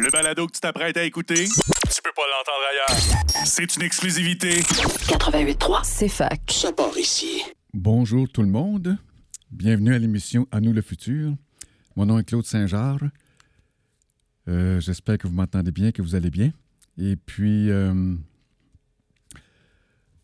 [0.00, 3.46] Le balado que tu t'apprêtes à écouter, tu peux pas l'entendre ailleurs.
[3.46, 4.60] C'est une exclusivité.
[4.60, 6.40] 88.3, c'est fac.
[6.50, 7.42] Ça part ici.
[7.74, 8.96] Bonjour tout le monde.
[9.50, 11.34] Bienvenue à l'émission À nous le futur.
[11.96, 13.04] Mon nom est Claude Saint-Georges.
[14.48, 16.52] Euh, J'espère que vous m'entendez bien, que vous allez bien.
[16.98, 18.14] Et puis, euh,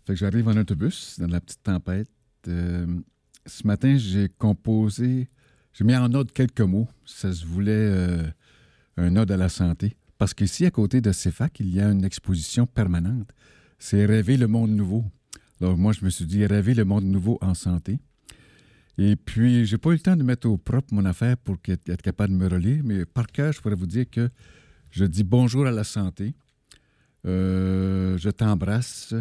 [0.07, 2.09] fait que j'arrive en autobus dans la petite tempête.
[2.46, 2.87] Euh,
[3.45, 5.29] ce matin, j'ai composé,
[5.73, 6.89] j'ai mis en ordre quelques mots.
[7.05, 8.23] Ça se voulait euh,
[8.99, 9.96] un ode à la santé.
[10.19, 13.30] Parce qu'ici, à côté de CEFAC, il y a une exposition permanente.
[13.79, 15.05] C'est Rêver le monde nouveau.
[15.61, 18.01] Alors moi, je me suis dit Rêver le monde nouveau en santé.
[18.98, 22.02] Et puis, j'ai pas eu le temps de mettre au propre mon affaire pour être
[22.02, 24.29] capable de me relire, mais par cœur, je pourrais vous dire que
[24.91, 26.35] je dis bonjour à la santé.
[27.24, 29.15] Euh, je t'embrasse.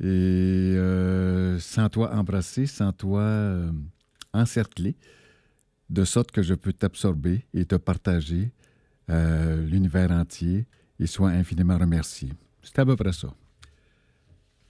[0.00, 3.70] Et euh, sans toi embrasser, sans toi euh,
[4.32, 4.96] encercler,
[5.92, 8.50] de sorte que je peux t'absorber et te partager
[9.10, 10.66] euh, l'univers entier
[10.98, 12.30] et sois infiniment remercié.
[12.62, 13.28] C'est à peu près ça.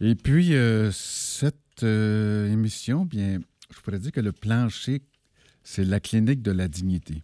[0.00, 3.38] Et puis, euh, cette euh, émission, bien,
[3.70, 5.00] je pourrais dire que le plancher,
[5.62, 7.22] c'est la clinique de la dignité.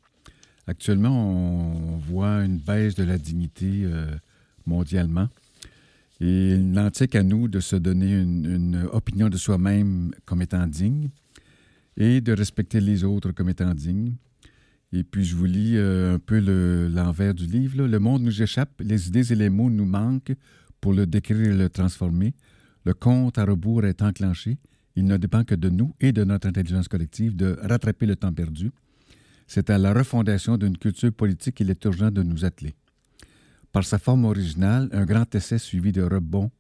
[0.68, 3.86] Actuellement, on voit une baisse de la dignité
[4.66, 5.28] mondialement.
[6.20, 10.66] Et il n'en tient qu'à nous de se donner une opinion de soi-même comme étant
[10.66, 11.08] digne
[11.98, 14.14] et de respecter les autres comme étant dignes.
[14.92, 17.86] Et puis, je vous lis euh, un peu le- l'envers du livre.
[17.86, 20.34] Le monde nous échappe, les idées et les mots nous manquent
[20.80, 22.32] pour le décrire et le transformer.
[22.84, 24.56] Le compte à rebours est enclenché.
[24.96, 28.32] Il ne dépend que de nous et de notre intelligence collective de rattraper le temps
[28.32, 28.70] perdu.
[29.46, 32.74] C'est à la refondation d'une culture politique qu'il est urgent de nous atteler.
[33.72, 36.50] Par sa forme originale, un grand essai suivi de rebonds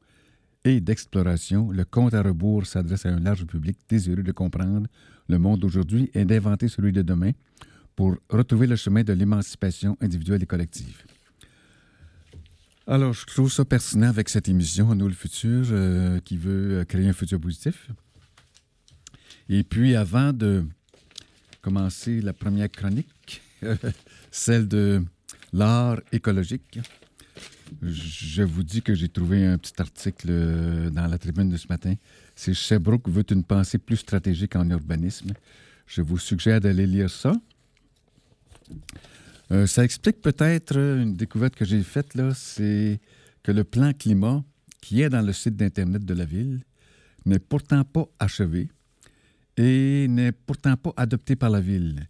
[0.64, 4.86] et d'exploration, le compte à rebours s'adresse à un large public désireux de comprendre
[5.28, 7.32] le monde d'aujourd'hui et d'inventer celui de demain
[7.94, 11.02] pour retrouver le chemin de l'émancipation individuelle et collective.
[12.86, 16.84] Alors, je trouve ça pertinent avec cette émission, Nous le futur, euh, qui veut euh,
[16.84, 17.88] créer un futur positif.
[19.50, 20.64] Et puis, avant de
[21.60, 23.42] commencer la première chronique,
[24.30, 25.02] celle de
[25.52, 26.78] l'art écologique,
[27.82, 31.66] je vous dis que j'ai trouvé un petit article euh, dans la tribune de ce
[31.68, 31.94] matin.
[32.40, 35.32] C'est Sherbrooke veut une pensée plus stratégique en urbanisme.
[35.88, 37.32] Je vous suggère d'aller lire ça.
[39.50, 43.00] Euh, ça explique peut-être euh, une découverte que j'ai faite, là, c'est
[43.42, 44.44] que le plan climat
[44.80, 46.60] qui est dans le site d'Internet de la ville
[47.26, 48.68] n'est pourtant pas achevé
[49.56, 52.06] et n'est pourtant pas adopté par la ville.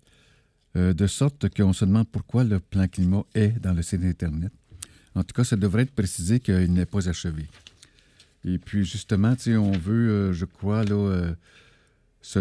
[0.77, 4.53] Euh, de sorte qu'on se demande pourquoi le plan climat est dans le site Internet.
[5.15, 7.47] En tout cas, ça devrait être précisé qu'il n'est pas achevé.
[8.45, 11.35] Et puis, justement, on veut, euh, je crois, là, euh,
[12.23, 12.39] se,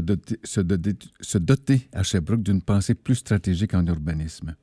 [1.39, 4.55] doter, à Sherbrooke d'une pensée plus stratégique en urbanisme.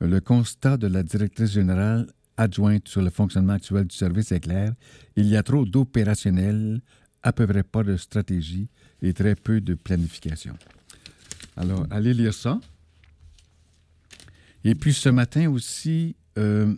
[0.00, 2.06] Le constat de la directrice générale
[2.36, 4.74] adjointe sur le fonctionnement actuel du service est clair.
[5.16, 6.80] Il y a trop d'opérationnel,
[7.22, 8.68] à peu près pas de stratégie
[9.00, 10.56] et très peu de planification.
[11.56, 12.58] Alors, allez lire ça.
[14.64, 16.74] Et puis ce matin aussi, euh,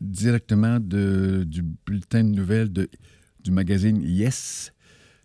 [0.00, 2.88] directement du bulletin de nouvelles de-
[3.42, 4.72] du magazine Yes,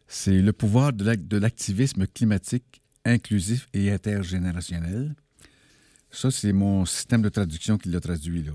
[0.08, 5.16] c'est le pouvoir de l'ac- de l'activisme climatique inclusif et intergénérationnel.
[6.12, 8.54] Ça, c'est mon système de traduction qui l'a traduit là.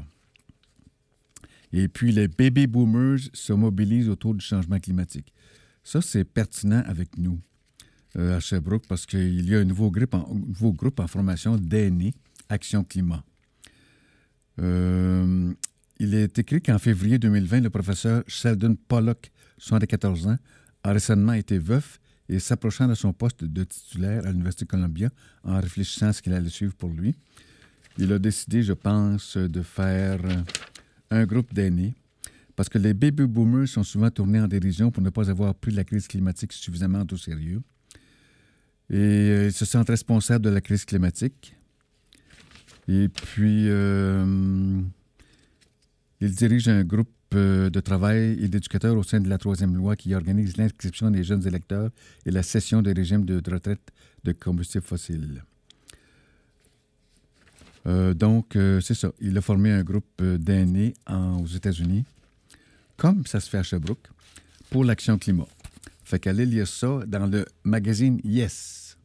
[1.72, 5.32] Et puis, les baby boomers se mobilisent autour du changement climatique.
[5.84, 7.40] Ça, c'est pertinent avec nous
[8.16, 11.56] euh, à Sherbrooke parce qu'il y a un nouveau groupe en, nouveau groupe en formation
[11.56, 12.12] d'aînés
[12.48, 13.22] Action Climat.
[14.58, 15.52] Euh,
[16.00, 20.36] il est écrit qu'en février 2020, le professeur Sheldon Pollock, 74 ans,
[20.82, 22.00] a récemment été veuf
[22.30, 25.10] et s'approchant de son poste de titulaire à l'Université Columbia
[25.44, 27.14] en réfléchissant à ce qu'il allait suivre pour lui.
[27.98, 30.20] Il a décidé, je pense, de faire
[31.10, 31.94] un groupe d'aînés
[32.56, 35.70] parce que les baby boomers sont souvent tournés en dérision pour ne pas avoir pris
[35.70, 37.60] la crise climatique suffisamment au sérieux.
[38.88, 41.54] Et euh, ils se sentent responsables de la crise climatique.
[42.88, 44.82] Et puis, euh,
[46.20, 49.96] il dirige un groupe euh, de travail et d'éducateurs au sein de la troisième loi
[49.96, 51.90] qui organise l'inscription des jeunes électeurs
[52.26, 53.92] et la cession des régimes de retraite
[54.24, 55.42] de combustibles fossiles.
[57.86, 59.12] Euh, donc, euh, c'est ça.
[59.20, 62.04] Il a formé un groupe d'aînés aux États-Unis,
[62.96, 64.08] comme ça se fait à Sherbrooke,
[64.68, 65.48] pour l'action climat.
[66.04, 68.98] Fait qu'allez lire ça dans le magazine Yes.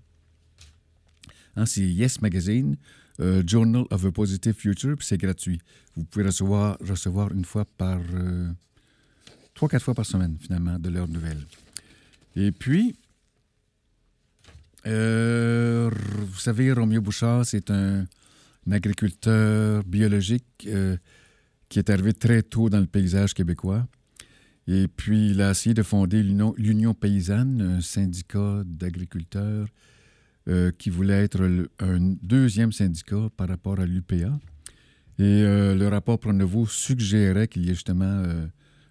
[1.56, 2.76] Hein, c'est Yes Magazine,
[3.20, 5.60] euh, Journal of a Positive Future, puis c'est gratuit.
[5.96, 8.00] Vous pouvez recevoir, recevoir une fois par...
[8.14, 8.50] euh,
[9.54, 11.46] trois, quatre fois par semaine, finalement, de leurs nouvelles.
[12.36, 12.96] Et puis,
[14.86, 18.06] euh, vous savez, Roméo Bouchard, c'est un
[18.70, 20.68] agriculteur biologique
[21.70, 23.88] qui est arrivé très tôt dans le paysage québécois.
[24.68, 29.68] Et puis, il a essayé de fonder l'Union paysanne, un syndicat d'agriculteurs
[30.48, 31.42] euh, qui voulait être
[31.80, 34.40] un deuxième syndicat par rapport à l'UPA.
[35.18, 38.24] Et euh, le rapport Pronovo suggérait qu'il y ait justement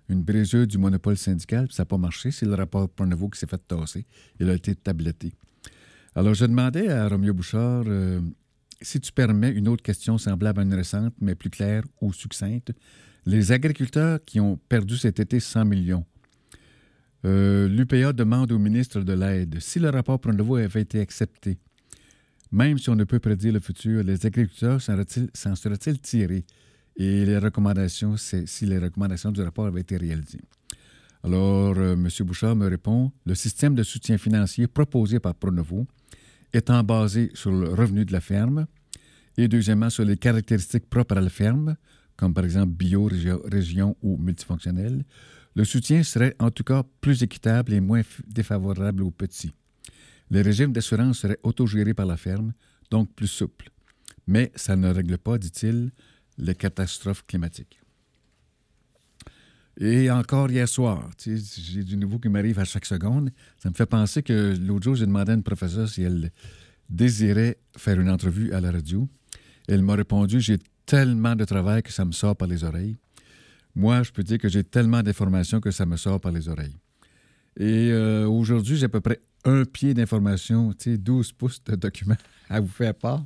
[0.09, 1.69] une brisure du monopole syndical.
[1.71, 2.31] Ça n'a pas marché.
[2.31, 4.07] C'est le rapport Pronovo qui s'est fait tasser.
[4.41, 5.33] Il a été tabletté.
[6.15, 7.85] Alors, je demandais à Romeo Bouchard
[8.85, 12.73] si tu permets une autre question semblable à une récente, mais plus claire ou succincte.
[13.27, 16.05] Les agriculteurs qui ont perdu cet été 100 millions.
[17.25, 21.59] Euh, L'UPA demande au ministre de l'Aide si le rapport Pronovo avait été accepté.
[22.53, 26.45] Même si on ne peut prédire le futur, les agriculteurs s'en seraient-ils tirés?
[26.97, 30.43] Et les recommandations, si les recommandations du rapport avaient été réalisées.
[31.25, 32.09] Alors, euh, M.
[32.21, 35.87] Bouchard me répond le système de soutien financier proposé par Pronovo
[36.53, 38.67] étant basé sur le revenu de la ferme
[39.37, 41.77] et deuxièmement sur les caractéristiques propres à la ferme,
[42.17, 43.11] comme par exemple bio,
[43.51, 45.05] région ou multifonctionnel,
[45.55, 49.53] le soutien serait en tout cas plus équitable et moins défavorable aux petits.
[50.31, 52.53] Les régimes d'assurance seraient autogérés par la ferme,
[52.91, 53.71] donc plus souples.
[54.27, 55.93] Mais ça ne règle pas, dit-il,
[56.39, 57.81] les catastrophes climatiques.
[59.79, 63.31] Et encore hier soir, j'ai du nouveau qui m'arrive à chaque seconde.
[63.59, 66.31] Ça me fait penser que l'autre jour, j'ai demandé à une professeure si elle
[66.89, 69.09] désirait faire une entrevue à la radio.
[69.67, 72.97] Elle m'a répondu J'ai tellement de travail que ça me sort par les oreilles.
[73.75, 76.77] Moi, je peux dire que j'ai tellement d'informations que ça me sort par les oreilles.
[77.59, 82.17] Et euh, aujourd'hui, j'ai à peu près un pied d'informations, 12 pouces de documents
[82.49, 83.25] à vous faire part.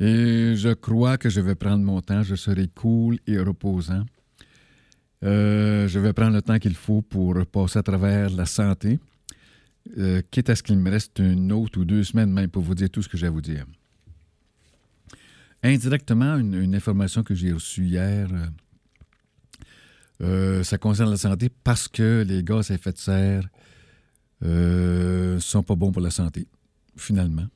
[0.00, 4.04] Et je crois que je vais prendre mon temps, je serai cool et reposant.
[5.22, 8.98] Euh, je vais prendre le temps qu'il faut pour passer à travers la santé,
[9.98, 12.74] euh, quitte à ce qu'il me reste une autre ou deux semaines même pour vous
[12.74, 13.64] dire tout ce que j'ai à vous dire.
[15.62, 18.28] Indirectement, une, information que j'ai reçue hier,
[20.22, 23.48] euh, ça concerne la santé parce que les gaz à effet de serre
[24.40, 26.46] ne sont pas bons pour la santé,
[26.96, 27.46] finalement.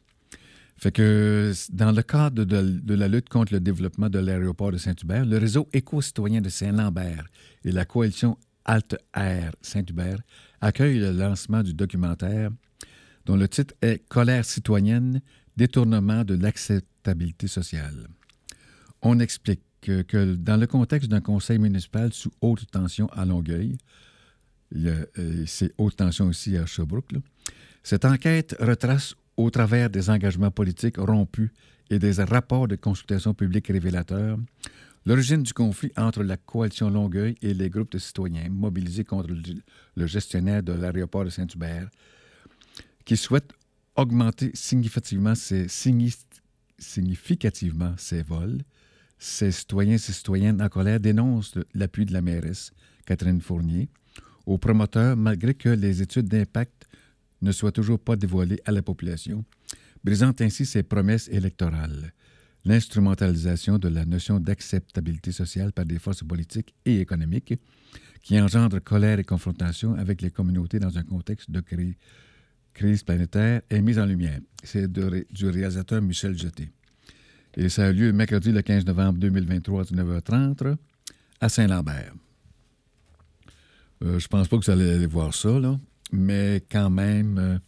[0.79, 5.25] Fait que dans le cadre de, la lutte contre le développement de l'aéroport de Saint-Hubert,
[5.25, 7.27] le réseau éco-citoyen de Saint-Lambert
[7.65, 10.21] et la coalition Alte Air Saint-Hubert
[10.61, 12.51] accueillent le lancement du documentaire
[13.27, 15.21] dont le titre est Colère citoyenne,
[15.57, 18.07] détournement de l'acceptabilité sociale.
[19.03, 23.77] On explique que, dans le contexte d'un conseil municipal sous haute tension à Longueuil,
[25.47, 27.15] c'est haute tension aussi à Sherbrooke,
[27.83, 31.51] cette enquête retrace au travers des engagements politiques rompus
[31.91, 34.39] et des rapports de consultation publique révélateurs,
[35.07, 39.31] l'origine du conflit entre la coalition Longueuil et les groupes de citoyens mobilisés contre
[39.97, 41.89] le gestionnaire de l'aéroport de Saint-Hubert,
[43.07, 43.53] qui souhaite
[43.97, 45.67] augmenter significativement ses,
[46.79, 48.59] significativement ses vols.
[49.19, 52.73] Ces citoyens et citoyennes en colère dénoncent l'appui de la mairesse,
[53.05, 53.89] Catherine Fournier,
[54.47, 56.87] aux promoteurs, malgré que les études d'impact
[57.43, 59.45] ne soit toujours pas dévoilé à la population,
[60.05, 62.13] brisant ainsi ses promesses électorales.
[62.65, 67.55] L'instrumentalisation de la notion d'acceptabilité sociale par des forces politiques et économiques
[68.23, 71.63] qui engendrent colère et confrontation avec les communautés dans un contexte de
[72.75, 74.41] crise planétaire est mise en lumière.
[74.63, 76.71] C'est du réalisateur Michel Jeté.
[77.59, 80.77] Et ça a lieu mercredi le 15 novembre 2023 à 19h30
[81.41, 82.15] à Saint-Lambert.
[84.03, 85.79] Euh, je pense pas que vous allez aller voir ça, là
[86.13, 87.59] mais quand même, euh,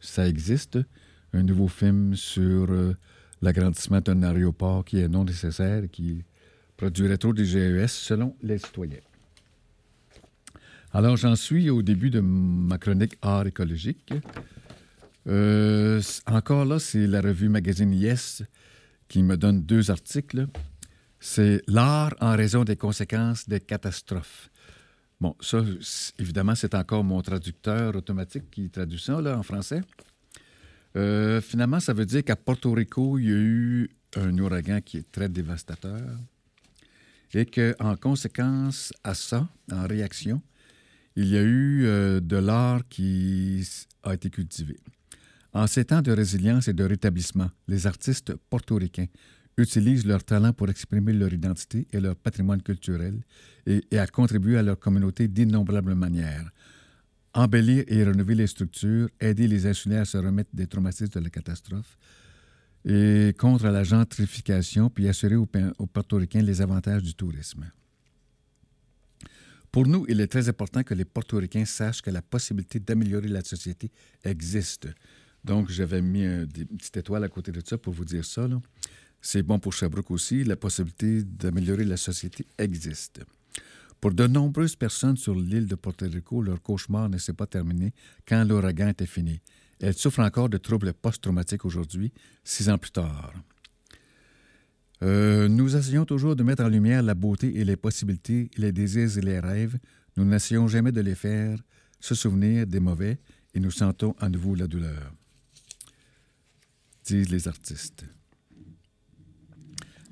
[0.00, 0.78] ça existe.
[1.32, 2.96] Un nouveau film sur euh,
[3.42, 6.24] l'agrandissement d'un aéroport qui est non nécessaire et qui
[6.76, 9.00] produirait trop de GES selon les citoyens.
[10.92, 14.12] Alors, j'en suis au début de ma chronique Art écologique.
[15.26, 18.42] Euh, encore là, c'est la revue magazine Yes
[19.08, 20.46] qui me donne deux articles.
[21.20, 24.50] C'est L'art en raison des conséquences des catastrophes.
[25.20, 25.64] Bon, ça,
[26.18, 29.80] évidemment, c'est encore mon traducteur automatique qui traduit ça en français.
[30.96, 34.98] Euh, finalement, ça veut dire qu'à Porto Rico, il y a eu un ouragan qui
[34.98, 36.00] est très dévastateur
[37.34, 40.40] et qu'en conséquence à ça, en réaction,
[41.16, 43.68] il y a eu euh, de l'art qui
[44.02, 44.78] a été cultivé.
[45.52, 49.06] En ces temps de résilience et de rétablissement, les artistes portoricains
[49.56, 53.20] utilisent leur talent pour exprimer leur identité et leur patrimoine culturel
[53.66, 56.50] et, à contribuer à leur communauté d'innombrables manières.
[57.34, 61.30] Embellir et rénover les structures, aider les insulaires à se remettre des traumatismes de la
[61.30, 61.98] catastrophe
[62.84, 67.70] et contre la gentrification, puis assurer aux, aux portoricains les avantages du tourisme.
[69.70, 73.42] Pour nous, il est très important que les portoricains sachent que la possibilité d'améliorer la
[73.42, 73.90] société
[74.24, 74.88] existe.
[75.44, 78.48] Donc, j'avais mis une petite étoile à côté de ça pour vous dire ça.
[79.20, 83.20] C'est bon pour Sherbrooke aussi, la possibilité d'améliorer la société existe.
[84.00, 87.92] Pour de nombreuses personnes sur l'île de Porto Rico, leur cauchemar ne s'est pas terminé
[88.26, 89.40] quand l'ouragan était fini.
[89.80, 92.12] Elles souffrent encore de troubles post-traumatiques aujourd'hui,
[92.44, 93.32] six ans plus tard.
[95.02, 99.16] Euh, nous essayons toujours de mettre en lumière la beauté et les possibilités, les désirs
[99.18, 99.78] et les rêves.
[100.16, 101.58] Nous n'essayons jamais de les faire
[102.00, 103.18] se souvenir des mauvais
[103.54, 105.12] et nous sentons à nouveau la douleur,
[107.08, 108.04] disent les artistes.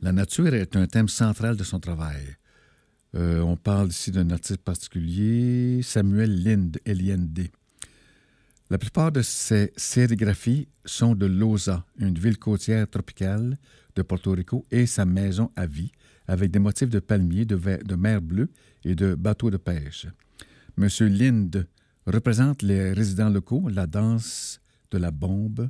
[0.02, 2.36] La nature est un thème central de son travail.
[3.14, 7.50] Euh, on parle ici d'un artiste particulier, Samuel Lind, L-I-N-D.
[8.70, 13.58] La plupart de ses sérigraphies sont de Losa, une ville côtière tropicale
[13.94, 15.92] de Porto Rico, et sa maison à vie,
[16.26, 18.50] avec des motifs de palmiers, de, de mer bleue
[18.84, 20.06] et de bateaux de pêche.
[20.78, 20.88] M.
[21.00, 21.66] Lind
[22.06, 24.60] représente les résidents locaux, la danse
[24.90, 25.68] de la bombe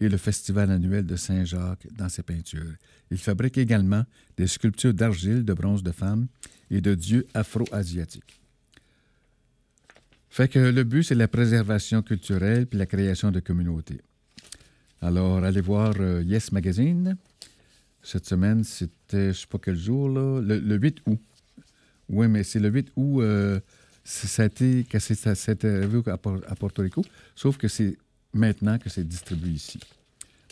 [0.00, 2.74] et le festival annuel de Saint-Jacques dans ses peintures.
[3.10, 4.04] Il fabrique également
[4.36, 6.26] des sculptures d'argile, de bronze de femmes
[6.70, 8.40] et de dieux afro-asiatiques.
[10.38, 14.00] Le but, c'est la préservation culturelle puis la création de communautés.
[15.02, 17.16] Alors, allez voir euh, Yes Magazine.
[18.02, 21.20] Cette semaine, c'était, je ne sais pas quel jour, là, le, 8 août.
[22.08, 23.60] Oui, mais c'est le 8 août, euh,
[24.04, 24.84] ça a été,
[25.86, 27.04] vu à, à Porto Rico,
[27.34, 27.98] sauf que c'est
[28.32, 29.78] maintenant que c'est distribué ici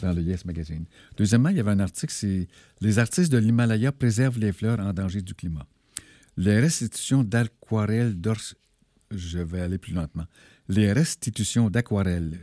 [0.00, 0.84] dans le Yes Magazine.
[1.16, 2.46] Deuxièmement, il y avait un article, c'est
[2.80, 5.66] Les artistes de l'Himalaya préservent les fleurs en danger du climat.
[6.36, 8.14] Les restitutions d'aquarelles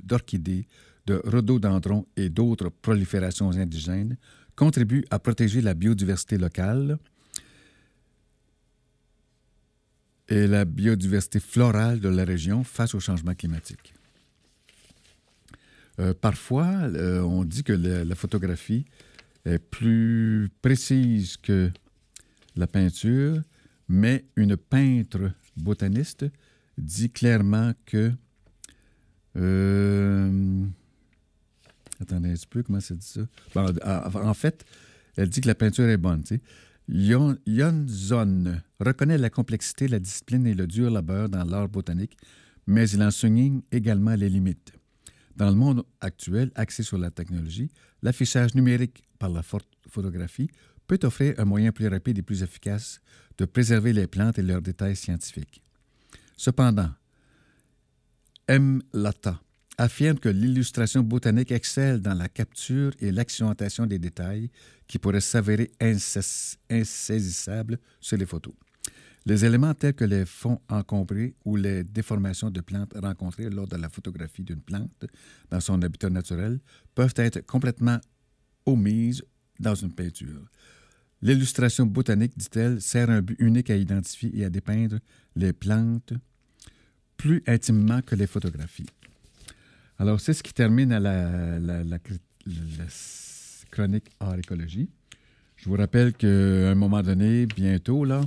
[0.04, 0.68] d'orchidées,
[1.06, 4.18] de rhododendrons et d'autres proliférations indigènes
[4.56, 6.98] contribuent à protéger la biodiversité locale
[10.27, 13.95] et la biodiversité florale de la région face au changement climatique.
[16.00, 18.86] Euh, parfois, euh, on dit que la, photographie
[19.46, 21.72] est plus précise que
[22.56, 23.42] la peinture,
[23.88, 26.25] mais une peintre botaniste
[26.78, 28.12] dit clairement que...
[29.38, 30.66] Euh,
[32.02, 33.22] attendez un petit peu, comment ça dit ça?
[33.56, 34.66] en fait,
[35.16, 36.24] elle dit que la peinture est bonne.
[37.88, 42.18] Zone reconnaît la complexité, la discipline et le dur labeur dans l'art botanique,
[42.68, 44.75] mais il en souligne également les limites.
[45.36, 47.70] Dans le monde actuel, axé sur la technologie,
[48.01, 50.50] l'affichage numérique par la photographie
[50.88, 53.01] peut offrir un moyen plus rapide et plus efficace
[53.38, 55.62] de préserver les plantes et leurs détails scientifiques.
[56.38, 56.92] Cependant,
[58.48, 58.82] M.
[58.94, 59.42] Latta
[59.77, 64.50] affirme que l'illustration botanique excelle dans la capture et l'accentuation des détails
[64.88, 65.72] qui pourraient s'avérer
[66.70, 68.54] insaisissables sur les photos.
[69.27, 73.75] Les éléments tels que les fonds encombrés ou les déformations de plantes rencontrées lors de
[73.75, 75.05] la photographie d'une plante
[75.50, 76.60] dans son habitat naturel
[76.94, 78.00] peuvent être complètement
[78.67, 79.24] omises
[79.60, 80.48] dans une peinture.
[81.24, 85.00] L'illustration botanique, dit-elle, sert un but unique à identifier et à dépeindre
[85.36, 86.13] les plantes
[87.17, 88.89] plus intimement que les photographies.
[89.98, 92.00] Alors, c'est ce qui termine la, la
[93.72, 94.89] chronique art écologie.
[95.55, 98.22] Je vous rappelle qu'à un moment donné, bientôt, là,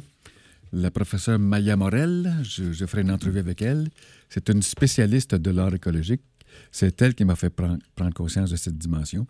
[0.72, 3.88] la professeure Maya Morel, je, ferai une entrevue avec elle.
[4.28, 6.22] C'est une spécialiste de l'art écologique.
[6.70, 7.78] C'est elle qui m'a fait prendre,
[8.14, 9.26] conscience de cette dimension.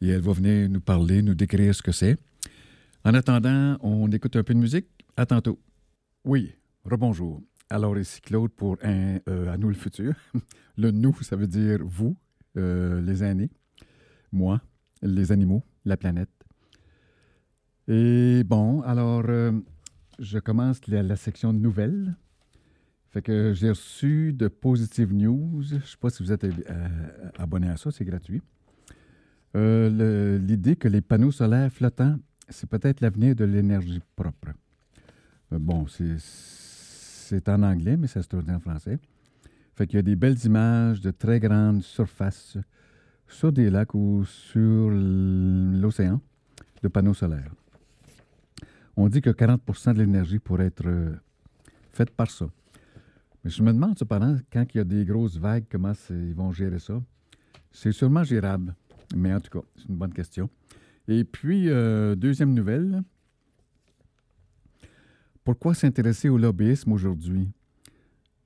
[0.00, 2.16] Et elle va venir nous parler, nous décrire ce que c'est.
[3.04, 4.86] En attendant, on écoute un peu de musique.
[5.16, 5.58] À tantôt.
[6.24, 6.52] Oui,
[6.84, 7.42] rebonjour.
[7.68, 10.14] Alors, ici Claude pour un, euh, À nous le futur.
[10.76, 12.16] Le nous, ça veut dire vous,
[12.56, 13.50] euh, les aînés,
[14.32, 14.62] moi,
[15.02, 16.30] les animaux, la planète.
[17.86, 19.52] Et bon, alors, euh,
[20.20, 22.14] je commence la, section de nouvelles.
[23.08, 25.62] Fait que j'ai reçu de Positive News.
[25.62, 26.52] Je ne sais pas si vous êtes euh,
[27.38, 28.42] abonné à ça, c'est gratuit.
[29.56, 32.16] Euh, l'idée que les panneaux solaires flottants,
[32.48, 34.50] c'est peut-être l'avenir de l'énergie propre.
[35.52, 38.98] Euh, bon, c'est en anglais, mais ça se traduit en français.
[39.74, 42.58] Fait qu'il y a des belles images de très grandes surfaces
[43.26, 46.20] sur des lacs ou sur l'océan
[46.82, 47.54] de panneaux solaires.
[48.96, 51.14] On dit que 40% de l'énergie pourrait être euh,
[51.92, 52.46] faite par ça.
[53.44, 56.52] Mais je me demande cependant, quand il y a des grosses vagues, comment ils vont
[56.52, 57.00] gérer ça?
[57.72, 58.74] C'est sûrement gérable.
[59.16, 60.50] Mais en tout cas, c'est une bonne question.
[61.08, 63.02] Et puis, euh, deuxième nouvelle.
[65.42, 67.48] Pourquoi s'intéresser au lobbyisme aujourd'hui?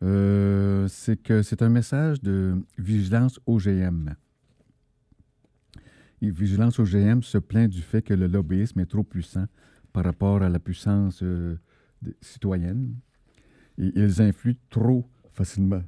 [0.03, 4.15] Euh, c'est que c'est un message de Vigilance OGM.
[6.31, 9.47] Vigilance OGM se plaint du fait que le lobbyisme est trop puissant
[9.95, 11.57] par rapport à la puissance euh,
[12.21, 12.97] citoyenne.
[13.79, 15.83] Ils influent trop facilement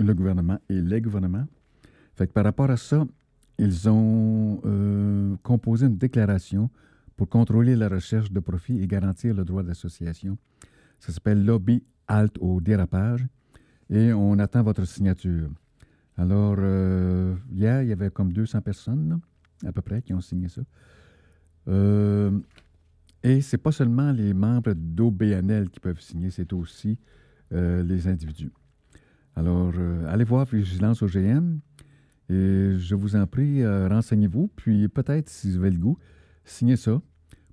[0.00, 1.46] le gouvernement et les gouvernements.
[2.16, 3.06] Fait que par rapport à ça,
[3.58, 6.70] ils ont euh, composé une déclaration
[7.16, 10.38] pour contrôler la recherche de profit et garantir le droit d'association.
[10.98, 13.26] Ça s'appelle Lobby Halt au dérapage
[13.90, 15.50] et on attend votre signature.
[16.16, 19.20] Alors, euh, hier, il y avait comme 200 personnes,
[19.64, 20.62] à peu près, qui ont signé ça.
[23.22, 26.98] Et c'est pas seulement les membres d'OBNL qui peuvent signer, c'est aussi
[27.52, 28.52] euh, les individus.
[29.34, 29.72] Alors,
[30.08, 31.58] allez voir Vigilance OGM
[32.28, 35.98] et je vous en prie, renseignez-vous, puis peut-être, si vous avez le goût,
[36.44, 37.00] signez ça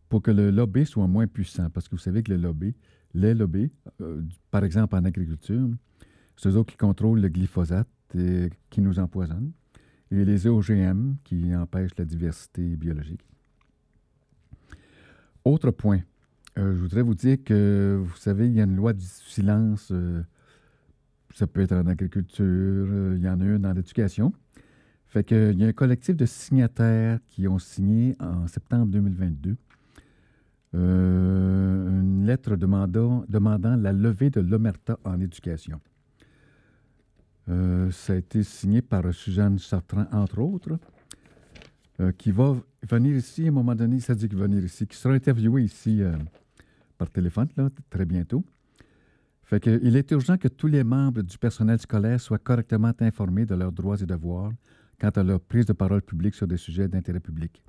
[0.09, 1.69] pour que le lobby soit moins puissant.
[1.69, 2.75] Parce que vous savez que le lobby,
[3.13, 3.71] les lobbies,
[4.51, 5.69] par exemple en agriculture,
[6.35, 7.88] c'est eux qui contrôlent le glyphosate
[8.69, 9.51] qui nous empoisonnent,
[10.11, 13.28] et les OGM qui empêchent la diversité biologique.
[15.46, 16.01] Autre point,
[16.58, 19.89] euh, je voudrais vous dire que, vous savez, il y a une loi du silence,
[19.91, 20.22] euh,
[21.34, 24.34] ça peut être en agriculture, euh, il y en a une dans l'éducation.
[25.08, 29.55] Fait qu'il y a un collectif de signataires qui ont signé en septembre 2022
[30.72, 33.25] une lettre demandant,
[33.75, 35.81] la levée de l'omerta en éducation.
[37.48, 40.77] Ça a été signé par Suzanne Chartrand, entre autres,
[42.00, 42.56] euh, qui va
[42.88, 45.63] venir ici, à un moment donné, ça dit qu'il va venir ici, qui sera interviewé
[45.63, 46.15] ici euh,
[46.98, 48.44] par téléphone, là, très bientôt.
[49.44, 53.46] Fait que, il est urgent que tous les membres du personnel scolaire soient correctement informés
[53.46, 54.51] de leurs droits et devoirs
[55.00, 57.63] quant à leur prise de parole publique sur des sujets d'intérêt public.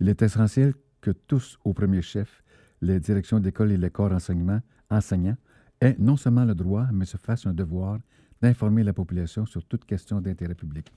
[0.00, 2.42] Il est essentiel que tous, au premier chef,
[2.80, 5.36] les directions d'école et les corps enseignants,
[5.80, 7.98] aient non seulement le droit, mais se fassent un devoir
[8.40, 10.90] d'informer la population sur toute question d'intérêt public.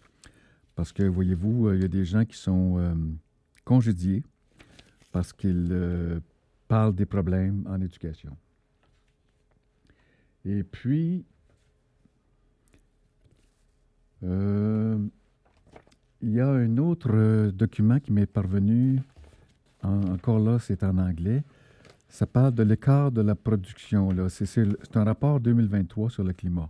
[0.75, 2.94] Parce que, voyez-vous, euh, il y a des gens qui sont euh,
[3.63, 4.24] congédiés
[5.12, 6.20] parce qu'ils euh,
[6.68, 8.36] parlent des problèmes en éducation.
[10.46, 11.25] Et puis,
[14.22, 15.10] il
[16.22, 19.01] y a un autre document qui m'est parvenu,
[19.84, 21.44] encore là, c'est en anglais.
[22.08, 24.10] Ça parle de l'écart de la production.
[24.30, 26.70] C'est un rapport 2023 sur le climat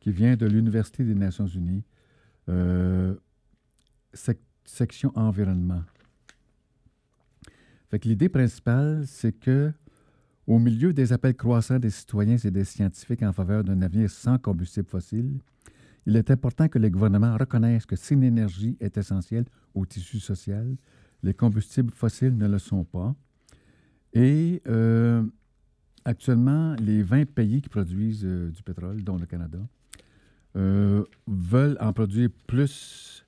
[0.00, 1.84] qui vient de l'Université des Nations Unies,
[4.64, 5.82] section environnement.
[7.90, 9.72] Fait l'idée principale, c'est que
[10.46, 14.38] au milieu des appels croissants des citoyens et des scientifiques en faveur d'un avenir sans
[14.38, 15.38] combustible fossile,
[16.06, 20.20] il est important que les gouvernements reconnaissent que si une énergie est essentielle au tissu
[20.20, 20.76] social,
[21.22, 23.14] les combustibles fossiles ne le sont pas.
[24.12, 25.24] Et euh,
[26.04, 29.58] actuellement, les 20 pays qui produisent euh, du pétrole, dont le Canada,
[30.56, 33.23] euh, veulent en produire plus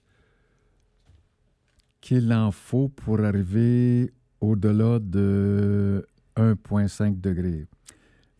[2.07, 7.67] qu'il en faut pour arriver au-delà de 1,5 degré.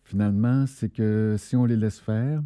[0.05, 2.41] Finalement, c'est que si on les laisse faire,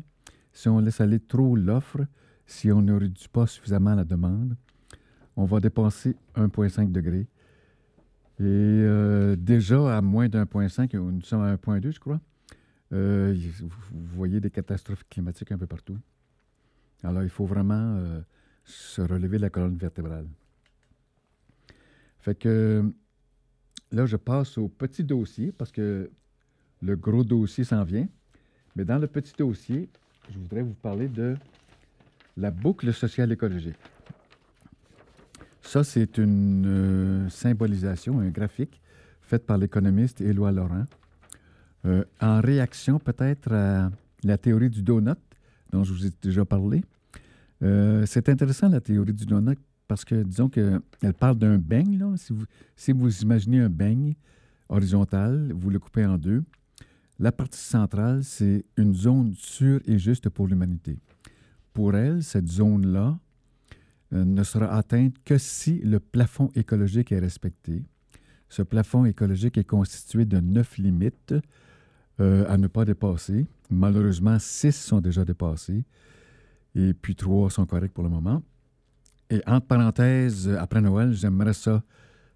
[0.52, 2.08] si on laisse aller trop l'offre,
[2.48, 4.56] si on ne réduit pas suffisamment la demande,
[5.36, 7.20] on va dépasser 1,5 degré.
[7.20, 7.28] Et
[8.40, 12.20] euh, déjà, à moins d'1,5, nous sommes à 1,2, je crois,
[12.94, 13.70] euh, vous
[14.16, 16.00] voyez des catastrophes climatiques un peu partout.
[17.04, 18.22] Alors, il faut vraiment euh,
[18.64, 20.26] se relever la colonne vertébrale.
[22.22, 22.84] Fait que
[23.92, 26.10] là, je passe au petit dossier parce que
[26.82, 28.08] le gros dossier s'en vient.
[28.76, 29.90] Mais dans le petit dossier,
[30.30, 31.36] je voudrais vous parler de
[32.38, 33.76] la boucle sociale écologique.
[35.62, 38.82] Ça, c'est une euh, symbolisation, un graphique
[39.22, 40.86] fait par l'économiste Éloi Laurent,
[41.86, 43.90] euh, en réaction peut-être à
[44.24, 45.16] la théorie du donut
[45.72, 46.84] dont je vous ai déjà parlé.
[47.64, 49.58] Euh, c'est intéressant, la théorie du donut,
[49.92, 52.02] parce que, disons qu'elle parle d'un beigne.
[52.16, 52.46] Si, vous,
[52.78, 54.16] si vous imaginez un beigne
[54.70, 56.46] horizontal, vous le coupez en deux.
[57.20, 60.98] La partie centrale, c'est une zone sûre et juste pour l'humanité.
[61.74, 63.20] Pour elle, cette zone-là
[64.14, 67.84] euh, ne sera atteinte que si le plafond écologique est respecté.
[68.48, 71.36] Ce plafond écologique est constitué de neuf limites
[72.22, 73.46] euh, à ne pas dépasser.
[73.70, 75.84] Malheureusement, six sont déjà dépassées
[76.76, 78.42] et puis trois sont corrects pour le moment.
[79.32, 81.82] Et entre parenthèses, après Noël, j'aimerais ça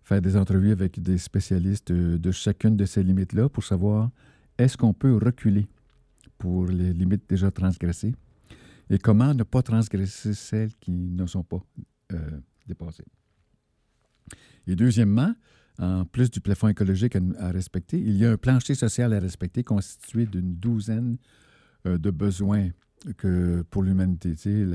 [0.01, 4.11] faire des entrevues avec des spécialistes de, chacune de ces limites-là pour savoir
[4.57, 5.67] est-ce qu'on peut reculer
[6.37, 8.15] pour les limites déjà transgressées
[8.89, 11.61] et comment ne pas transgresser celles qui ne sont pas
[12.13, 13.05] euh, dépassées.
[14.67, 15.33] Et deuxièmement,
[15.79, 19.63] en plus du plafond écologique à, respecter, il y a un plancher social à respecter
[19.63, 21.17] constitué d'une douzaine
[21.87, 22.69] euh, de besoins
[23.17, 24.35] que pour l'humanité.
[24.35, 24.67] Tu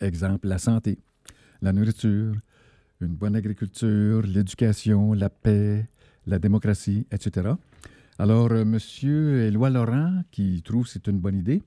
[0.00, 0.98] exemple, la santé,
[1.62, 2.34] la nourriture,
[3.00, 5.88] une bonne agriculture, l'éducation, la paix,
[6.26, 7.50] la démocratie, etc.
[8.18, 8.78] Alors, euh, M.
[9.02, 11.62] Éloi Laurent, qui trouve que c'est une bonne idée,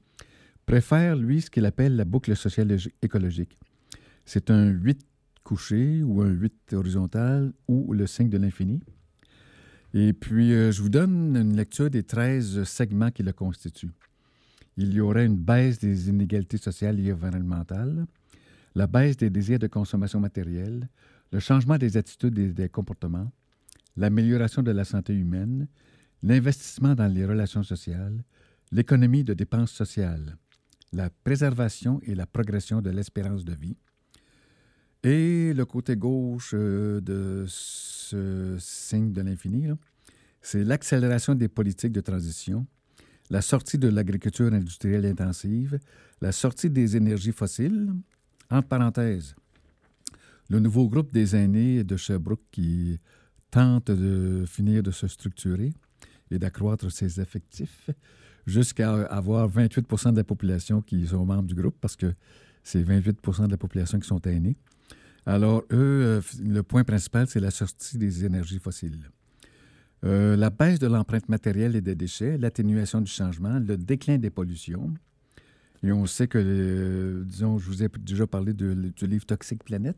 [0.65, 3.58] préfère, lui, ce qu'il appelle la boucle sociale écologique.
[4.25, 5.01] C'est un huit
[5.43, 8.82] couché ou un 8 horizontal ou le signe de l'infini.
[9.93, 13.91] Et puis, euh, je vous donne une lecture des 13 segments qui le constituent.
[14.77, 18.06] Il y aurait une baisse des inégalités sociales et environnementales,
[18.76, 20.88] la baisse des désirs de consommation matérielle,
[21.32, 23.32] le changement des attitudes et des comportements,
[23.98, 25.68] l'amélioration de la santé humaine,
[26.24, 28.24] l'investissement dans les relations sociales,
[28.72, 30.38] l'économie de dépenses sociales,
[30.94, 33.78] la préservation et la progression de l'espérance de vie.
[35.04, 39.68] Et le côté gauche euh, de ce signe de l'infini,
[40.42, 42.68] c'est l'accélération des politiques de transition,
[43.30, 45.80] la sortie de l'agriculture industrielle intensive,
[46.22, 47.94] la sortie des énergies fossiles,
[48.52, 49.36] entre parenthèses,
[50.50, 53.00] le nouveau groupe des aînés de Sherbrooke qui
[53.50, 55.74] tente de finir de se structurer
[56.30, 57.90] et d'accroître ses effectifs
[58.46, 62.14] jusqu'à avoir 28% de la population qui sont membres du groupe parce que
[62.64, 64.58] c'est 28% de la population qui sont aînés.
[65.26, 69.10] Alors, eux, euh, le point principal, c'est la sortie des énergies fossiles.
[70.04, 74.32] Euh, la baisse de l'empreinte matérielle et des déchets, l'atténuation du changement, le déclin des
[74.32, 74.94] pollutions,
[75.84, 78.76] et on sait que, euh, disons, je vous ai déjà parlé du
[79.08, 79.98] livre Toxique Planète.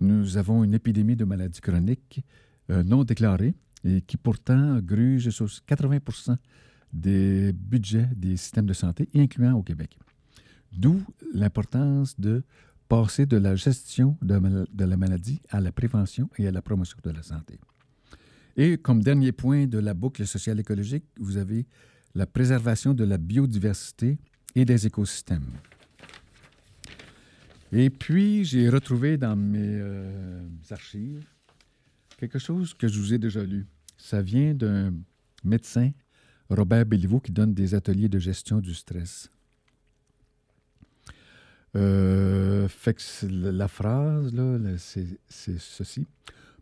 [0.00, 2.24] Nous avons une épidémie de maladies chroniques
[2.70, 3.54] euh, non déclarées
[3.84, 6.36] et qui pourtant gruge sur 80
[6.92, 9.96] des budgets des systèmes de santé, incluant au Québec.
[10.72, 12.42] D'où l'importance de
[12.88, 17.10] passer de la gestion de, la maladie à la prévention et à la promotion de
[17.10, 17.58] la santé.
[18.56, 21.66] Et comme dernier point de la boucle sociale écologique, vous avez
[22.14, 24.18] la préservation de la biodiversité
[24.54, 25.50] et des écosystèmes.
[27.72, 31.24] Et puis, j'ai retrouvé dans mes euh, archives
[32.18, 33.66] quelque chose que je vous ai déjà lu.
[33.96, 34.92] Ça vient d'un
[35.42, 35.90] médecin,
[36.50, 39.30] Robert Béliveau, qui donne des ateliers de gestion du stress.
[41.74, 42.68] Euh,
[43.24, 45.18] la phrase, là, c'est
[45.58, 46.06] ceci.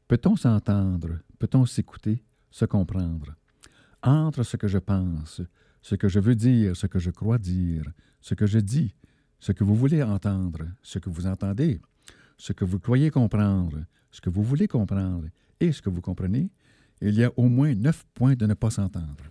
[0.07, 1.19] Peut-on s'entendre?
[1.39, 2.23] Peut-on s'écouter?
[2.51, 3.35] Se comprendre?
[4.03, 5.43] Entre ce que je pense,
[5.83, 7.85] ce que je veux dire, ce que je crois dire,
[8.21, 8.95] ce que je dis,
[9.39, 11.81] ce que vous voulez entendre, ce que vous entendez,
[12.37, 13.79] ce que vous croyez comprendre,
[14.11, 15.27] ce que vous voulez comprendre
[15.61, 16.51] et ce que vous comprenez,
[17.01, 19.25] il y a au moins neuf points de ne pas s'entendre.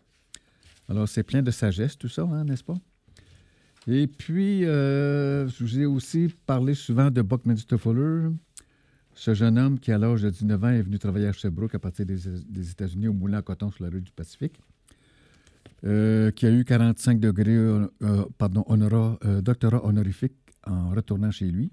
[0.88, 2.78] Alors, c'est plein de sagesse, tout ça, hein, n'est-ce pas?
[3.88, 8.30] Et puis, euh, je vous ai aussi parlé souvent de Buckminster Fuller,
[9.14, 11.80] ce jeune homme qui, à l'âge de 19 ans, est venu travailler à Sherbrooke à
[11.80, 14.60] partir des, des États-Unis au moulin à coton sur la rue du Pacifique.
[15.86, 18.66] Euh, qui a eu 45 degrés, euh, euh, pardon,
[19.42, 20.34] doctorat honorifique
[20.66, 21.72] en retournant chez lui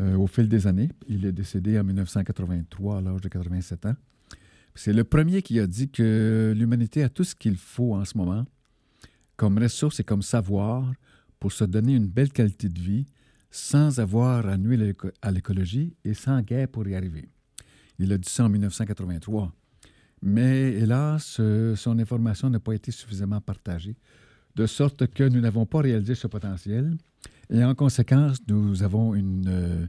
[0.00, 0.90] au fil des années.
[1.08, 3.96] Il est décédé en 1983 à l'âge de 87 ans.
[4.76, 8.16] C'est le premier qui a dit que l'humanité a tout ce qu'il faut en ce
[8.16, 8.44] moment
[9.36, 10.92] comme ressource et comme savoir
[11.40, 13.06] pour se donner une belle qualité de vie
[13.50, 17.28] sans avoir à nuire à l'écologie et sans guerre pour y arriver.
[17.98, 19.52] Il a dit ça en 1983.
[20.22, 23.96] Mais hélas, euh, son information n'a pas été suffisamment partagée,
[24.56, 26.96] de sorte que nous n'avons pas réalisé ce potentiel.
[27.50, 29.86] Et en conséquence, nous avons une euh,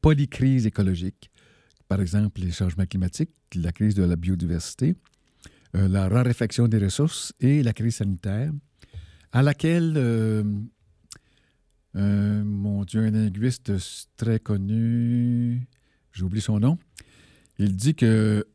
[0.00, 1.30] polycrise écologique.
[1.88, 4.96] Par exemple, les changements climatiques, la crise de la biodiversité,
[5.76, 8.52] euh, la raréfaction des ressources et la crise sanitaire,
[9.32, 9.94] à laquelle,
[11.94, 13.72] mon Dieu, un linguiste
[14.16, 15.66] très connu,
[16.12, 16.78] j'oublie son nom,
[17.58, 18.46] il dit que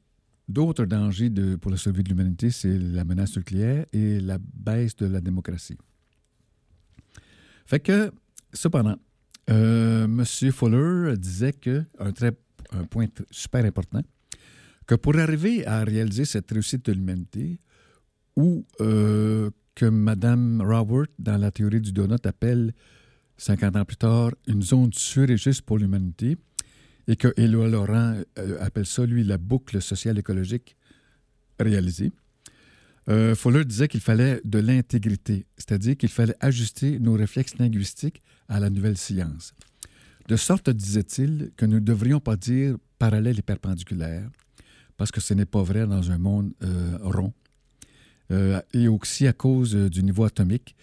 [0.51, 5.05] D'autres dangers pour la survie de l'humanité, c'est la menace nucléaire et la baisse de
[5.05, 5.77] la démocratie.
[8.53, 8.97] Cependant,
[9.49, 10.25] euh, M.
[10.25, 12.33] Fuller disait que, un, très,
[12.71, 14.01] un point super important,
[14.85, 17.57] que pour arriver à réaliser cette réussite de l'humanité,
[18.35, 22.73] ou euh, que Mme Robert, dans la théorie du donut, appelle,
[23.37, 26.37] 50 ans plus tard, une zone sûre et juste pour l'humanité,
[27.11, 30.77] et que Éloi Laurent euh, appelle ça, lui, la boucle sociale écologique
[31.59, 32.13] réalisée.
[33.09, 38.61] Euh, Fuller disait qu'il fallait de l'intégrité, c'est-à-dire qu'il fallait ajuster nos réflexes linguistiques à
[38.61, 39.53] la nouvelle science.
[40.29, 44.29] De sorte, disait-il, que nous ne devrions pas dire parallèle et perpendiculaire,
[44.95, 47.33] parce que ce n'est pas vrai dans un monde euh, rond.
[48.31, 50.77] Euh, et aussi à cause du niveau atomique,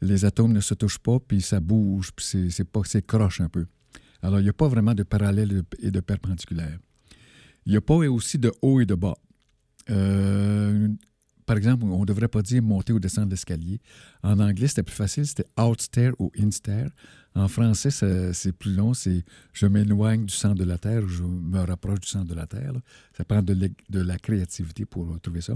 [0.00, 3.66] les atomes ne se touchent pas, puis ça bouge, puis c'est, c'est croche un peu.
[4.22, 6.78] Alors, il n'y a pas vraiment de parallèle et de perpendiculaire.
[7.66, 9.16] Il n'y a pas aussi de haut et de bas.
[9.90, 10.88] Euh,
[11.46, 13.80] par exemple, on ne devrait pas dire monter ou descendre l'escalier.
[14.22, 16.90] En anglais, c'était plus facile, c'était outstair ou instair.
[17.34, 21.22] En français, c'est plus long, c'est je m'éloigne du centre de la Terre ou je
[21.22, 22.72] me rapproche du centre de la Terre.
[23.16, 25.54] Ça prend de, la créativité pour trouver ça.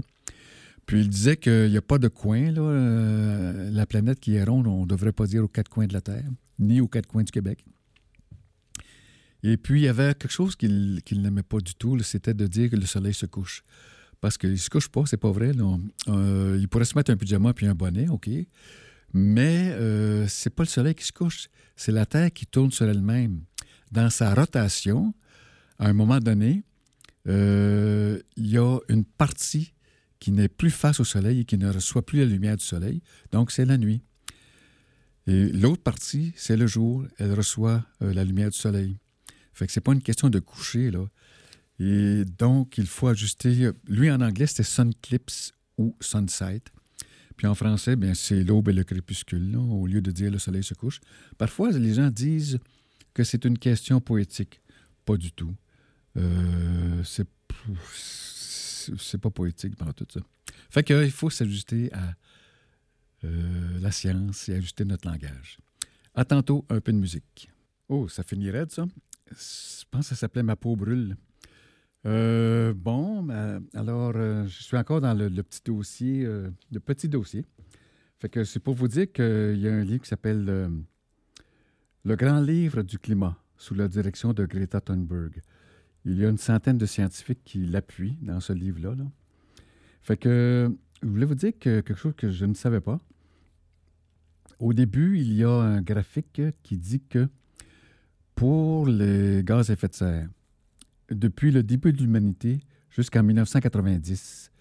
[0.85, 2.53] Puis il disait qu'il n'y a pas de coin.
[2.55, 5.93] Euh, la planète qui est ronde, on ne devrait pas dire aux quatre coins de
[5.93, 7.63] la Terre, ni aux quatre coins du Québec.
[9.43, 12.69] Et puis, il y avait quelque chose qu'il n'aimait pas du tout, c'était de dire
[12.69, 13.63] que le soleil se couche.
[14.19, 15.51] Parce qu'il ne se couche pas, c'est pas vrai.
[16.07, 18.29] Euh, il pourrait se mettre un pyjama puis un bonnet, OK.
[19.13, 22.87] Mais euh, c'est pas le soleil qui se couche, c'est la Terre qui tourne sur
[22.87, 23.41] elle-même.
[23.91, 25.13] Dans sa rotation,
[25.79, 26.63] à un moment donné,
[27.27, 29.73] euh, il y a une partie
[30.19, 33.01] qui n'est plus face au soleil et qui ne reçoit plus la lumière du soleil.
[33.31, 34.01] Donc, c'est la nuit.
[35.27, 37.05] Et l'autre partie, c'est le jour.
[37.17, 38.97] Elle reçoit euh, la lumière du soleil.
[39.57, 41.03] Fait que c'est pas une question de coucher, là.
[41.79, 43.71] Et donc, il faut ajuster.
[43.87, 46.61] Lui, en anglais, c'était sunclips ou sunset.
[47.35, 50.63] Puis en français, bien, c'est l'aube et le crépuscule, au lieu de dire le soleil
[50.63, 50.99] se couche.
[51.39, 52.59] Parfois, les gens disent
[53.15, 54.61] que c'est une question poétique.
[55.05, 55.55] Pas du tout.
[56.17, 57.27] Euh, c'est,
[59.19, 60.19] pas poétique dans tout ça.
[60.69, 62.13] Fait qu'il faut s'ajuster à
[63.23, 65.57] euh, la science et ajuster notre langage.
[66.13, 67.49] À tantôt, un peu de musique.
[67.89, 68.85] Oh, ça finirait ça?
[69.31, 71.15] Je pense que ça s'appelait Ma peau brûle.
[72.05, 77.09] Euh, bon, ben, alors, euh, je suis encore dans le, petit dossier, euh, le petit
[77.09, 77.45] dossier.
[78.19, 80.45] Fait que c'est pour vous dire qu'il y a un livre qui s'appelle
[82.03, 85.41] Le grand livre du climat, sous la direction de Greta Thunberg.
[86.05, 88.95] Il y a une centaine de scientifiques qui l'appuient dans ce livre-là.
[90.01, 92.99] Fait que je voulais vous dire que quelque chose que je ne savais pas.
[94.59, 97.27] Au début, il y a un graphique qui dit que
[98.37, 100.29] pour les gaz à effet de serre,
[101.09, 102.59] depuis le début de l'humanité
[102.91, 104.51] jusqu'en 1990,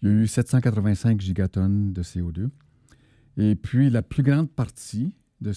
[0.00, 2.48] il y a eu 785 gigatonnes de CO2.
[3.36, 5.52] Et puis, la plus grande partie de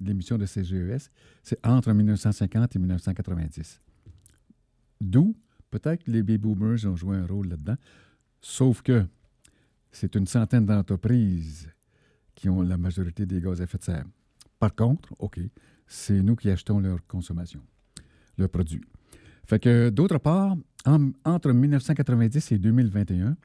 [0.00, 1.10] l'émission de ces GES,
[1.42, 3.82] c'est entre 1950 et 1990.
[5.02, 5.36] D'où,
[5.70, 7.76] peut-être que les baby boomers ont joué un rôle là-dedans,
[8.40, 9.04] sauf que
[9.92, 11.68] c'est une centaine d'entreprises
[12.34, 14.06] qui ont la majorité des gaz à effet de serre.
[14.58, 15.38] Par contre, OK,
[15.86, 17.60] c'est nous qui achetons leur consommation
[18.36, 18.80] le produit.
[19.46, 23.36] Fait que, d'autre part, entre 1990 et 2021,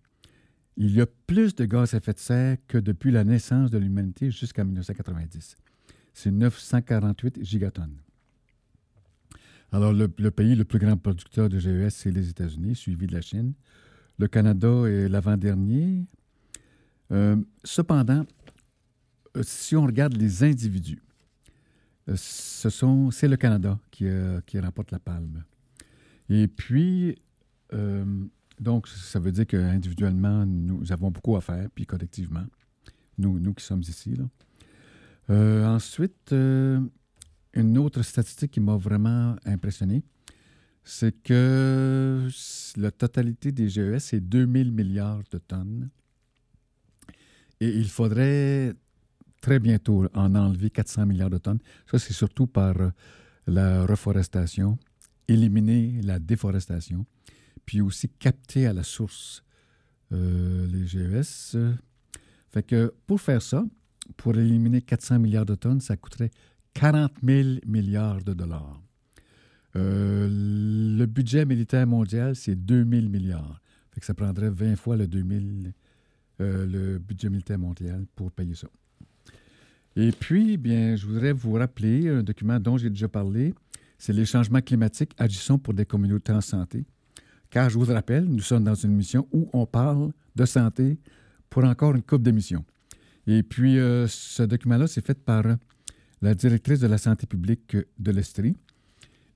[0.77, 3.77] il y a plus de gaz à effet de serre que depuis la naissance de
[3.77, 5.57] l'humanité jusqu'en 1990.
[6.13, 7.97] C'est 948 gigatonnes.
[9.71, 13.21] Alors, le, pays le plus grand producteur de GES, c'est les États-Unis, suivi de la
[13.21, 13.53] Chine.
[14.17, 16.05] Le Canada est l'avant-dernier.
[17.11, 18.25] Euh, cependant,
[19.37, 21.01] euh, si on regarde les individus,
[22.15, 25.43] ce sont, c'est le Canada qui, euh, qui, remporte la palme.
[26.29, 27.17] Et puis,
[27.73, 28.05] euh,
[28.59, 32.45] donc, ça veut dire qu'individuellement, nous avons beaucoup à faire, puis collectivement,
[33.17, 34.15] nous, nous qui sommes ici.
[34.15, 35.73] Là.
[35.73, 40.03] ensuite, une autre statistique qui m'a vraiment impressionné,
[40.83, 42.27] c'est que
[42.77, 45.89] la totalité des GES, c'est 2000 milliards de tonnes.
[47.59, 48.73] Et il faudrait
[49.41, 51.59] très bientôt en enlever 400 milliards de tonnes.
[51.89, 52.89] Ça, c'est surtout par euh,
[53.47, 54.77] la reforestation,
[55.27, 57.05] éliminer la déforestation,
[57.65, 59.43] puis aussi capter à la source
[60.11, 61.57] euh, les GES.
[62.51, 62.75] Fait
[63.05, 63.63] pour faire ça,
[64.17, 66.31] pour éliminer 400 milliards de tonnes, ça coûterait
[66.73, 68.81] 40 000 milliards de dollars.
[69.75, 73.61] Euh, le budget militaire mondial, c'est 2 000 milliards.
[73.91, 75.73] Fait ça prendrait 20 fois le 2000,
[76.39, 78.67] le budget militaire mondial pour payer ça.
[80.01, 83.53] Et puis, bien, je voudrais vous rappeler un document dont j'ai déjà parlé.
[83.97, 86.85] C'est les changements climatiques, agissons pour des communautés en santé.
[87.49, 90.97] Car je vous rappelle, nous sommes dans une mission où on parle de santé
[91.49, 92.63] pour encore une coupe d'émissions.
[93.27, 95.43] Et puis, euh, ce document-là, c'est fait par
[96.21, 98.55] la directrice de la santé publique de l'Estrie.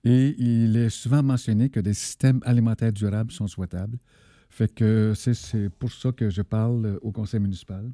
[0.06, 3.98] Et il est souvent mentionné que des systèmes alimentaires durables sont souhaitables.
[4.50, 7.92] Fait que c'est pour ça que je parle au conseil municipal.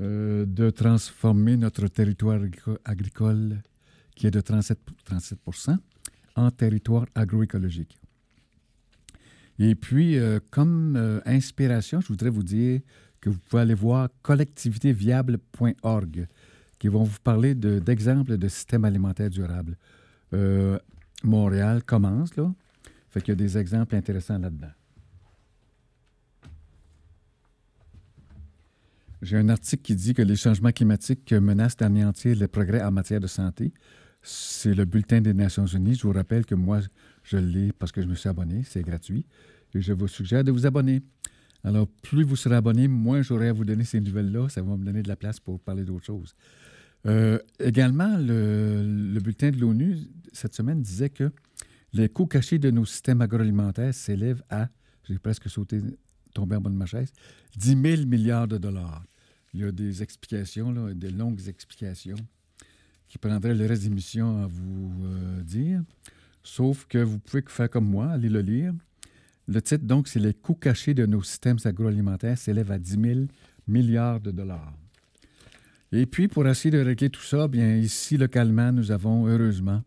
[0.00, 2.40] Euh, de transformer notre territoire
[2.86, 3.58] agricole,
[4.16, 5.38] qui est de 37, 37
[6.36, 7.98] en territoire agroécologique.
[9.58, 12.80] Et puis, euh, comme euh, inspiration, je voudrais vous dire
[13.20, 16.28] que vous pouvez aller voir collectivitéviable.org,
[16.78, 19.76] qui vont vous parler d'exemples de, systèmes alimentaires durables.
[21.22, 22.50] Montréal commence, là.
[23.10, 24.70] Fait qu'il y a des exemples intéressants là-dedans.
[29.22, 33.20] J'ai un article qui dit que les changements climatiques menacent d'anéantir les progrès en matière
[33.20, 33.72] de santé.
[34.22, 35.94] C'est le bulletin des Nations Unies.
[35.94, 36.80] Je vous rappelle que moi,
[37.22, 38.62] je l'ai parce que je me suis abonné.
[38.64, 39.26] C'est gratuit.
[39.74, 41.02] Et je vous suggère de vous abonner.
[41.64, 44.48] Alors, plus vous serez abonné, moins j'aurai à vous donner ces nouvelles-là.
[44.48, 46.34] Ça va me donner de la place pour parler d'autres choses.
[47.06, 49.98] Euh, également, le, bulletin de l'ONU,
[50.32, 51.30] cette semaine, disait que
[51.92, 54.68] les coûts cachés de nos systèmes agroalimentaires s'élèvent à,
[55.04, 55.80] j'ai presque sauté,
[56.34, 57.12] tombé en bas de ma chaise,
[57.56, 59.04] 10 000 milliards de dollars.
[59.52, 62.16] Il y a des explications, des longues explications
[63.08, 65.82] qui prendrait le reste d'émission à vous euh, dire.
[66.42, 68.72] Sauf que vous pouvez faire comme moi, aller le lire.
[69.48, 73.20] Le titre, donc, c'est Les coûts cachés de nos systèmes agroalimentaires s'élèvent à 10 000
[73.66, 74.72] milliards de dollars.
[75.90, 79.82] Et puis, pour essayer de régler tout ça, bien ici, localement, nous avons heureusement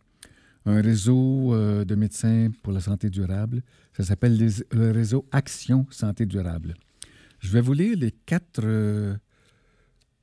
[0.65, 3.61] un réseau euh, de médecins pour la santé durable.
[3.95, 4.37] Ça s'appelle
[4.71, 6.73] le réseau Action Santé Durable.
[7.39, 9.15] Je vais vous lire les quatre euh,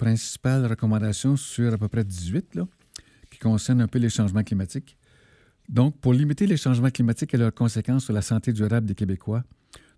[0.01, 2.67] principales recommandations sur à peu près 18 là,
[3.31, 4.97] qui concernent un peu les changements climatiques.
[5.69, 9.45] Donc, pour limiter les changements climatiques et leurs conséquences sur la santé durable des Québécois,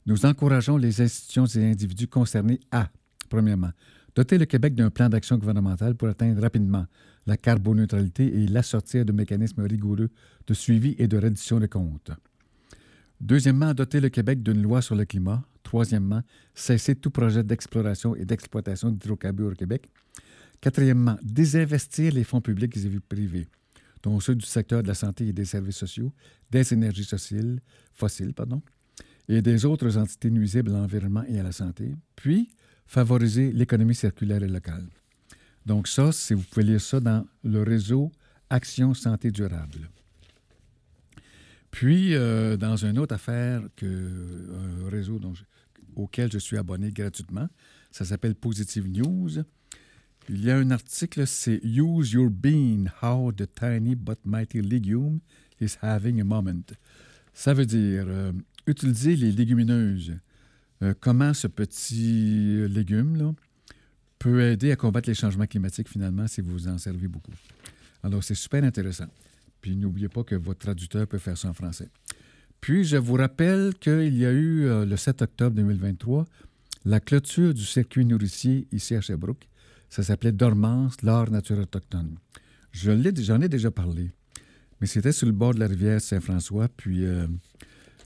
[0.04, 2.88] nous encourageons les institutions et individus concernés à,
[3.30, 3.70] premièrement,
[4.16, 6.86] doter le Québec d'un plan d'action gouvernemental pour atteindre rapidement
[7.26, 10.10] la carboneutralité et l'assortir de mécanismes rigoureux
[10.48, 12.10] de suivi et de reddition de comptes.
[13.20, 15.44] Deuxièmement, doter le Québec d'une loi sur le climat.
[15.72, 16.20] Troisièmement,
[16.54, 19.88] cesser tout projet d'exploration et d'exploitation d'hydrocarbures au Québec.
[20.60, 23.48] Quatrièmement, désinvestir les fonds publics et privés,
[24.02, 26.12] dont ceux du secteur de la santé et des services sociaux,
[26.50, 27.08] des énergies
[27.94, 28.60] fossiles, pardon,
[29.30, 31.94] et des autres entités nuisibles à l'environnement et à la santé.
[32.16, 32.50] Puis,
[32.84, 34.84] favoriser l'économie circulaire et locale.
[35.64, 38.12] Donc ça, si vous pouvez lire ça dans le réseau
[38.50, 39.88] Action Santé Durable.
[41.70, 45.18] Puis, euh, dans une autre affaire, que, un réseau
[45.96, 47.48] auquel je suis abonné gratuitement,
[47.90, 49.44] ça s'appelle Positive News.
[50.28, 55.20] Il y a un article, c'est Use Your Bean, How the Tiny but Mighty Legume
[55.60, 56.62] is Having a Moment.
[57.34, 58.32] Ça veut dire euh,
[58.66, 60.16] utiliser les légumineuses.
[60.82, 63.32] Euh, comment ce petit légume là,
[64.18, 67.32] peut aider à combattre les changements climatiques finalement si vous en servez beaucoup.
[68.02, 69.06] Alors, c'est super intéressant.
[69.60, 71.88] Puis n'oubliez pas que votre traducteur peut faire ça en français.
[72.62, 76.24] Puis je vous rappelle qu'il y a eu euh, le 7 octobre 2023
[76.84, 79.48] la clôture du circuit nourricier ici à Sherbrooke.
[79.90, 82.16] Ça s'appelait Dormance, l'art naturel autochtone.
[82.70, 84.12] J'en ai, déjà parlé,
[84.80, 86.68] mais c'était sur le bord de la rivière Saint-François.
[86.68, 87.26] Puis euh,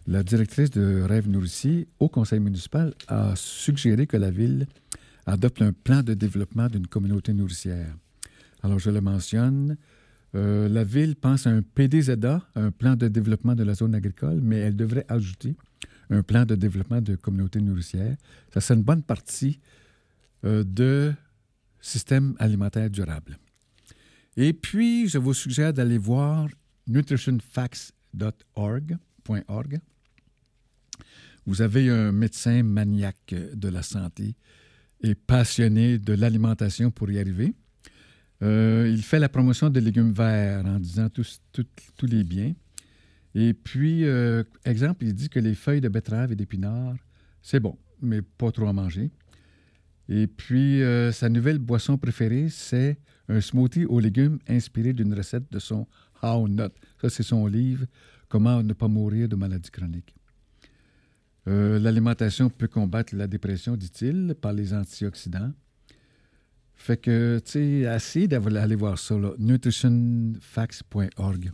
[0.06, 4.66] la directrice de Rêve Nourricier au conseil municipal a suggéré que la ville
[5.26, 7.94] adopte un plan de développement d'une communauté nourricière.
[8.62, 9.76] Alors je le mentionne,
[10.36, 14.40] euh, la ville pense à un PDZA, un plan de développement de la zone agricole,
[14.42, 15.56] mais elle devrait ajouter
[16.10, 18.18] un plan de développement de communautés nourricières.
[18.52, 19.58] Ça, c'est une bonne partie
[20.44, 21.14] euh, de
[21.80, 23.38] système alimentaire durable.
[24.36, 26.48] Et puis, je vous suggère d'aller voir
[26.86, 28.98] nutritionfacts.org.
[31.46, 34.36] Vous avez un médecin maniaque de la santé
[35.00, 37.54] et passionné de l'alimentation pour y arriver.
[38.42, 41.40] Euh, il fait la promotion des légumes verts en disant tous,
[42.02, 42.54] les biens.
[43.34, 46.96] Et puis, euh, exemple, il dit que les feuilles de betterave et d'épinards,
[47.42, 49.10] c'est bon, mais pas trop à manger.
[50.08, 55.50] Et puis, euh, sa nouvelle boisson préférée, c'est un smoothie aux légumes inspiré d'une recette
[55.50, 55.86] de son
[56.22, 56.70] How Not.
[57.00, 57.86] Ça, c'est son livre
[58.28, 60.14] Comment ne pas mourir de maladies chroniques.
[61.46, 65.52] L'alimentation peut combattre la dépression, dit-il, par les antioxydants.
[66.76, 71.52] Fait que, tu sais, assez d'aller voir ça, nutritionfacts.org.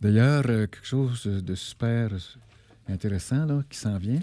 [0.00, 2.10] D'ailleurs, euh, quelque chose de super
[2.88, 4.18] intéressant là, qui s'en vient,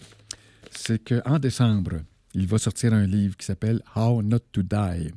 [0.71, 2.01] c'est qu'en décembre,
[2.33, 5.13] il va sortir un livre qui s'appelle How Not to Die.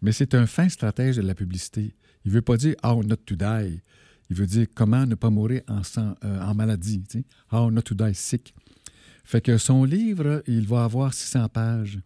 [0.00, 1.94] Mais c'est un fin stratège de la publicité.
[2.24, 3.80] Il ne veut pas dire How Not to Die.
[4.30, 5.82] Il veut dire comment ne pas mourir en,
[6.24, 7.04] euh, maladie.
[7.50, 8.54] How Not to Die Sick.
[9.24, 12.00] Fait que son livre, il va avoir 600 pages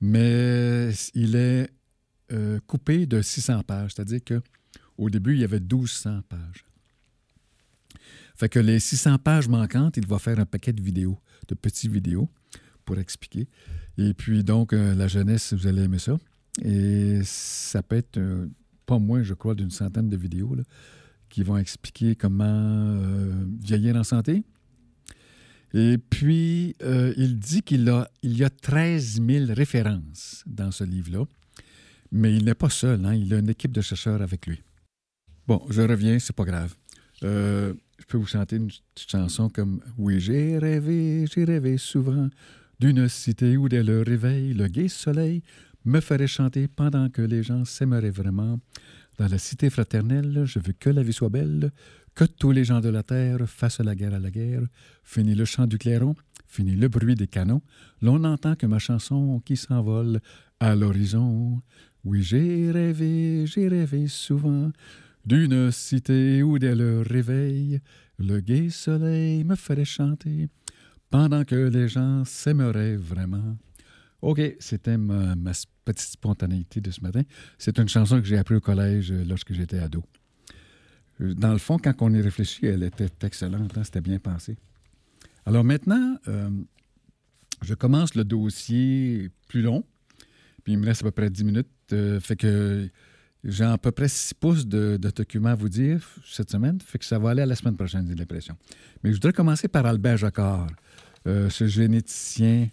[0.00, 1.70] mais il est
[2.32, 6.64] euh, coupé de 600 pages, c'est-à-dire qu'au début, il y avait 1200 pages.
[8.36, 11.90] Fait que les 600 pages manquantes, il va faire un paquet de vidéos, de petites
[11.90, 12.28] vidéos
[12.84, 13.48] pour expliquer.
[13.96, 16.16] Et puis donc, euh, la jeunesse, vous allez aimer ça.
[16.62, 18.46] Et ça peut être euh,
[18.86, 20.56] pas moins, je crois, d'une centaine de vidéos
[21.28, 23.00] qui vont expliquer comment
[23.60, 24.44] vieillir en santé,
[25.74, 30.84] et puis, euh, il dit qu'il a, il y a 13 000 références dans ce
[30.84, 31.24] livre-là,
[32.10, 34.62] mais il n'est pas seul, hein, il a une équipe de chercheurs avec lui.
[35.46, 36.74] Bon, je reviens, c'est pas grave.
[37.22, 42.28] Euh, je peux vous chanter une petite chanson comme Oui, j'ai rêvé, j'ai rêvé souvent
[42.80, 45.42] d'une cité où dès le réveil, le gai soleil
[45.84, 48.60] me ferait chanter pendant que les gens s'aimeraient vraiment.
[49.18, 51.72] Dans la cité fraternelle, je veux que la vie soit belle,
[52.18, 54.62] que tous les gens de la terre fassent la guerre à la guerre.
[55.04, 56.16] Fini le chant du clairon,
[56.48, 57.62] fini le bruit des canons.
[58.02, 60.18] L'on n'entend que ma chanson qui s'envole
[60.58, 61.62] à l'horizon.
[62.02, 64.72] Oui, j'ai rêvé, j'ai rêvé souvent
[65.24, 67.80] d'une cité où dès le réveil,
[68.18, 70.48] le gai soleil me ferait chanter
[71.10, 73.56] pendant que les gens s'aimeraient vraiment.
[74.22, 75.36] OK, c'était ma,
[75.84, 77.22] petite spontanéité de ce matin.
[77.58, 80.02] C'est une chanson que j'ai appris au collège lorsque j'étais ado.
[81.20, 83.76] Dans le fond, quand on y réfléchit, elle était excellente.
[83.76, 84.56] hein, C'était bien pensé.
[85.46, 86.50] Alors maintenant, euh,
[87.62, 89.84] je commence le dossier plus long.
[90.62, 91.68] Puis il me reste à peu près 10 minutes.
[91.92, 92.88] euh, fait que
[93.44, 96.78] j'ai à peu près 6 pouces de, documents à vous dire cette semaine.
[96.80, 98.56] Fait que ça va aller à la semaine prochaine, j'ai l'impression.
[99.02, 100.68] Mais je voudrais commencer par Albert Jacquard,
[101.26, 102.68] euh, ce généticien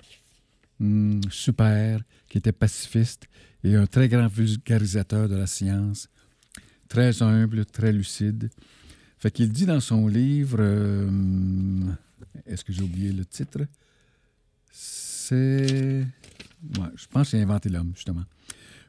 [0.79, 3.27] hum, super, qui était pacifiste
[3.63, 6.09] et un très grand vulgarisateur de la science,
[6.87, 8.49] très humble, très lucide.
[9.17, 11.81] Fait qu'il dit dans son livre, euh,
[12.45, 13.65] est-ce que j'ai oublié le titre?
[14.71, 16.05] C'est...
[16.79, 18.23] Ouais, je pense qu'il a inventé l'homme, justement.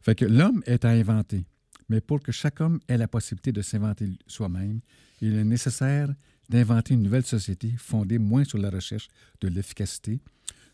[0.03, 1.45] Fait que l'homme est à inventer,
[1.89, 4.81] mais pour que chaque homme ait la possibilité de s'inventer soi-même,
[5.21, 6.15] il est nécessaire
[6.49, 9.09] d'inventer une nouvelle société fondée moins sur la recherche
[9.41, 10.21] de l'efficacité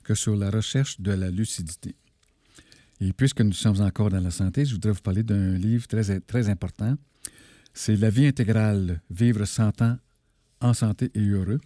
[0.02, 1.94] que sur la recherche de la lucidité.
[3.00, 6.20] Et puisque nous sommes encore dans la santé, je voudrais vous parler d'un livre très,
[6.20, 6.96] très important.
[7.74, 9.96] C'est La vie intégrale, vivre 100 ans
[10.60, 11.60] en santé et heureux.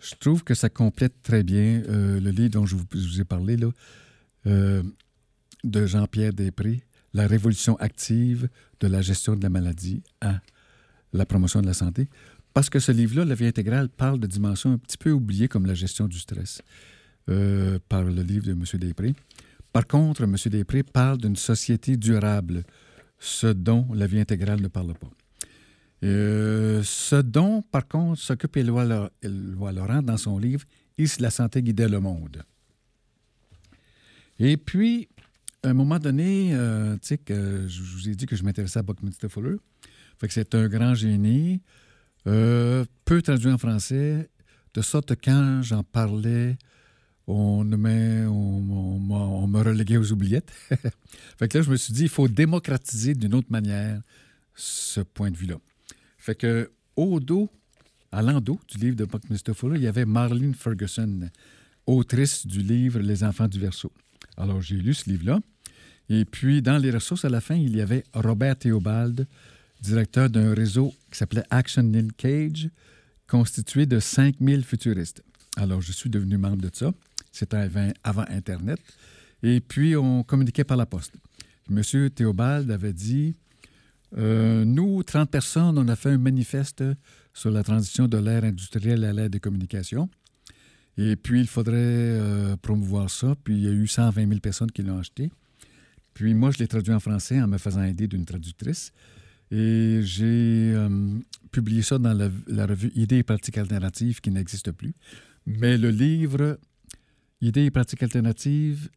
[0.00, 3.56] Je trouve que ça complète très bien euh, le livre dont je vous, ai parlé,
[3.56, 3.68] là,
[4.46, 4.82] euh,
[5.64, 6.80] de Jean-Pierre Després,
[7.12, 8.48] La révolution active
[8.80, 10.40] de la gestion de la maladie à
[11.12, 12.08] la promotion de la santé.
[12.54, 15.66] Parce que ce livre-là, La vie intégrale, parle de dimensions un petit peu oubliées comme
[15.66, 16.62] la gestion du stress
[17.28, 18.64] euh, par le livre de M.
[18.74, 19.14] Després.
[19.72, 20.36] Par contre, M.
[20.46, 22.64] Després parle d'une société durable,
[23.18, 25.10] ce dont la vie intégrale ne parle pas.
[26.04, 30.64] Euh, ce dont, par contre, s'occupe Éloi, Laurent dans son livre
[30.98, 32.44] Et si la santé guidait le monde.
[34.38, 35.08] Et puis,
[35.62, 38.78] à un moment donné, euh, tu sais, que je vous ai dit que je m'intéressais
[38.78, 39.56] à Buckminster Fuller.
[40.18, 41.60] Fait que c'est un grand génie,
[42.26, 44.28] euh, peu traduit en français,
[44.74, 46.56] de sorte que quand j'en parlais,
[47.26, 50.52] on, me, on, on me reléguait aux oubliettes.
[51.38, 54.00] fait que là, je me suis dit, il faut démocratiser d'une autre manière
[54.54, 55.56] ce point de vue-là.
[56.26, 57.48] Fait que au dos,
[58.10, 61.30] à l'endos du livre de Buckminster il y avait Marlene Ferguson,
[61.86, 63.92] autrice du livre Les enfants du Verseau.
[64.36, 65.38] Alors, j'ai lu ce livre-là.
[66.08, 69.28] Et puis, dans les ressources, à la fin, il y avait Robert Théobald,
[69.80, 72.70] directeur d'un réseau qui s'appelait Action Linkage,
[73.28, 75.22] constitué de 5000 futuristes.
[75.56, 76.92] Alors, je suis devenu membre de ça.
[77.30, 78.80] C'était avant, avant Internet.
[79.44, 81.12] Et puis, on communiquait par la poste.
[81.70, 83.36] Monsieur Théobald avait dit
[84.16, 86.84] euh, Nous, 30 personnes, on a fait un manifeste
[87.34, 90.08] sur la transition de l'ère industrielle à l'ère des communications.
[90.98, 93.34] Et puis, il faudrait euh, promouvoir ça.
[93.44, 95.30] Puis, il y a eu 120 000 personnes qui l'ont acheté.
[96.14, 98.92] Puis, moi, je l'ai traduit en français en me faisant aider d'une traductrice.
[99.50, 100.88] Et j'ai euh,
[101.52, 104.94] publié ça dans la, la, revue Idées et pratiques alternatives qui n'existe plus.
[105.44, 106.58] Mais le livre
[107.42, 108.88] Idées et pratiques alternatives,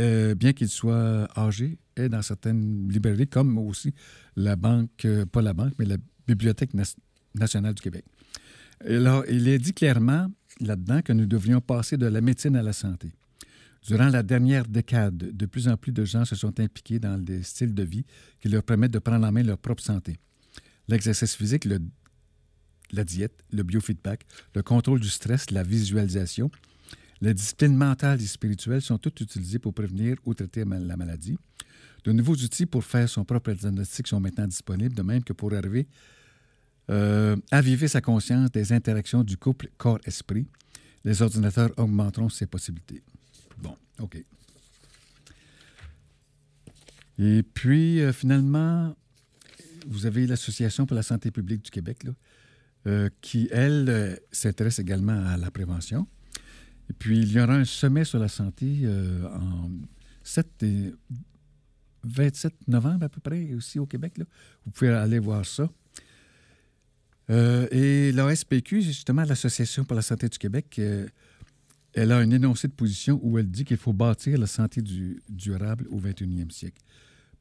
[0.00, 3.94] euh, bien qu'il soit âgé, est dans certaines librairies, comme aussi
[4.36, 5.96] la banque, euh, pas la banque, mais la
[6.26, 6.84] Bibliothèque na
[7.34, 8.04] nationale du Québec.
[8.84, 10.30] Là, il est dit clairement
[10.60, 13.12] là-dedans que nous devrions passer de la médecine à la santé.
[13.86, 17.42] Durant la dernière décade, de plus en plus de gens se sont impliqués dans des
[17.42, 18.04] styles de vie
[18.40, 20.18] qui leur permettent de prendre en main leur propre santé.
[20.88, 21.66] L'exercice physique,
[22.92, 26.50] la diète, le biofeedback, le contrôle du stress, la visualisation,
[27.20, 31.38] les disciplines mentales et spirituelles sont toutes utilisées pour prévenir ou traiter la maladie.
[32.04, 35.52] De nouveaux outils pour faire son propre diagnostic sont maintenant disponibles, de même que pour
[35.52, 35.86] arriver
[36.88, 40.46] euh, à vivre sa conscience des interactions du couple corps-esprit.
[41.04, 43.02] Les ordinateurs augmenteront ses possibilités.
[43.58, 44.22] Bon, OK.
[47.18, 48.94] Et puis, euh, finalement,
[49.86, 52.06] vous avez l'Association pour la santé publique du Québec,
[52.86, 56.06] euh, qui, elle, s'intéresse également à la prévention.
[56.90, 59.70] Et puis, il y aura un sommet sur la santé euh, en
[60.24, 60.92] 7 et
[62.02, 64.14] 27 novembre à peu près, aussi au Québec.
[64.66, 65.70] Vous pouvez aller voir ça.
[67.30, 71.06] Euh, et la SPQ, justement, l'Association pour la santé du Québec, euh,
[71.94, 75.22] elle a un énoncé de position où elle dit qu'il faut bâtir la santé du,
[75.28, 76.82] durable au 21e siècle.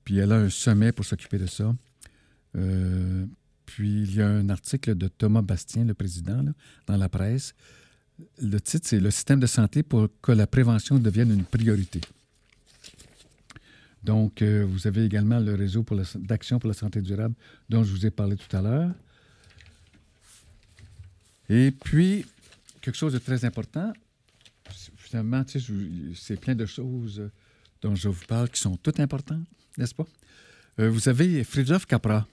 [0.04, 1.76] Puis elle a un sommet pour s'occuper de ça.
[3.66, 6.44] Puis il y a un article de Thomas Bastien, le président,
[6.86, 7.56] dans la presse.
[8.42, 12.02] Le titre, c'est Le système de santé pour que la prévention devienne une priorité.
[14.04, 17.36] Donc, euh, vous avez également le réseau d'action pour la santé durable
[17.70, 18.92] dont je vous ai parlé tout à l'heure.
[21.50, 22.26] Et puis,
[22.82, 23.92] quelque chose de très important,
[24.96, 25.44] finalement,
[26.16, 27.30] c'est plein de choses
[27.82, 29.46] dont je vous parle qui sont toutes importantes,
[29.78, 30.06] n'est-ce pas?
[30.80, 32.28] Euh, vous avez Fridtjof Capra,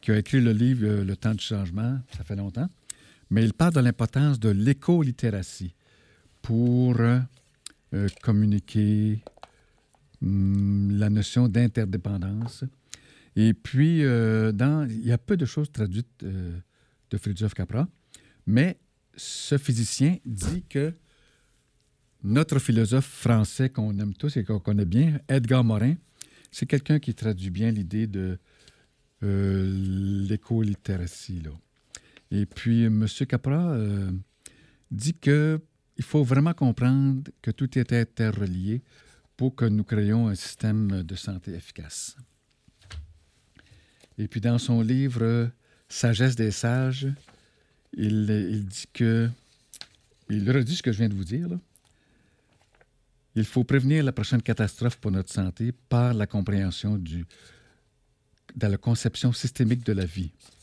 [0.00, 2.68] qui a écrit le livre Le temps du changement, ça fait longtemps,
[3.30, 5.74] mais il parle de l'importance de l'éco-littératie
[6.42, 7.18] pour euh,
[7.94, 9.20] euh, communiquer,
[10.22, 12.64] hum, la notion d'interdépendance.
[13.34, 14.52] Et puis, euh,
[14.88, 17.86] il y a peu de choses traduites de Fridtjof Capra,
[18.46, 18.78] mais
[19.16, 20.94] ce physicien dit que
[22.22, 25.96] notre philosophe français qu'on aime tous et qu'on connaît bien, Edgar Morin,
[26.50, 28.38] c'est quelqu'un qui traduit bien l'idée de
[29.20, 31.42] l'éco-littératie.
[32.30, 33.06] Et puis, M.
[33.28, 34.10] Capra euh,
[34.90, 35.60] dit qu'il
[36.00, 38.82] faut vraiment comprendre que tout est interrelié
[39.36, 42.16] pour que nous créions un système de santé efficace.
[44.18, 45.50] Et puis, dans son livre
[45.88, 47.06] Sagesse des sages,
[47.92, 49.28] il, dit que,
[50.28, 51.48] il redit ce que je viens de vous dire.
[53.34, 59.32] Il faut prévenir la prochaine catastrophe pour notre santé par la compréhension de la conception
[59.32, 60.55] systémique de la vie, euh,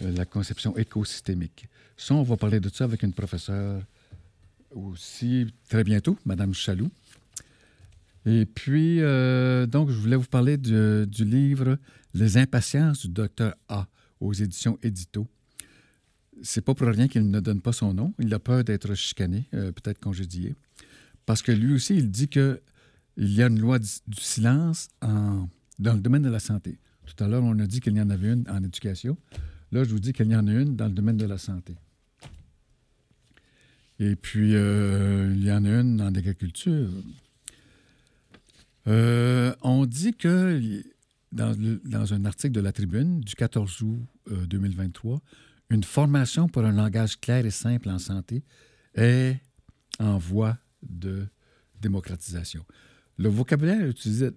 [0.00, 1.68] la conception écosystémique.
[1.96, 3.82] Ça, on va parler de ça avec une professeure
[4.70, 6.90] aussi très bientôt, Madame Chaloux.
[8.26, 11.78] Et puis, euh, donc, je voulais vous parler du, livre
[12.14, 13.86] Les impatiences du docteur A
[14.20, 15.26] aux éditions Édito.
[16.42, 18.14] C'est pas pour rien qu'il ne donne pas son nom.
[18.18, 20.54] Il a peur d'être chicané, euh, peut-être congédié.
[21.26, 22.60] Parce que lui aussi, il dit qu'il
[23.16, 23.88] y a une loi du,
[24.20, 26.78] silence en, dans le domaine de la santé.
[27.06, 29.16] Tout à l'heure, on a dit qu'il y en avait une en éducation.
[29.72, 31.74] Là, je vous dis qu'il y en a une dans le domaine de la santé.
[33.98, 36.88] Et puis, euh, il y en a une en agriculture.
[38.86, 40.82] Euh, on dit que,
[41.32, 43.98] dans, un article de la Tribune du 14 août
[44.30, 45.20] euh, 2023,
[45.70, 48.42] une formation pour un langage clair et simple en santé
[48.94, 49.36] est
[49.98, 51.26] en voie de
[51.80, 52.64] démocratisation.
[53.18, 54.30] Le vocabulaire utilisé,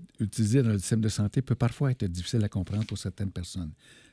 [0.64, 3.72] dans le système de santé peut parfois être difficile à comprendre pour certaines personnes.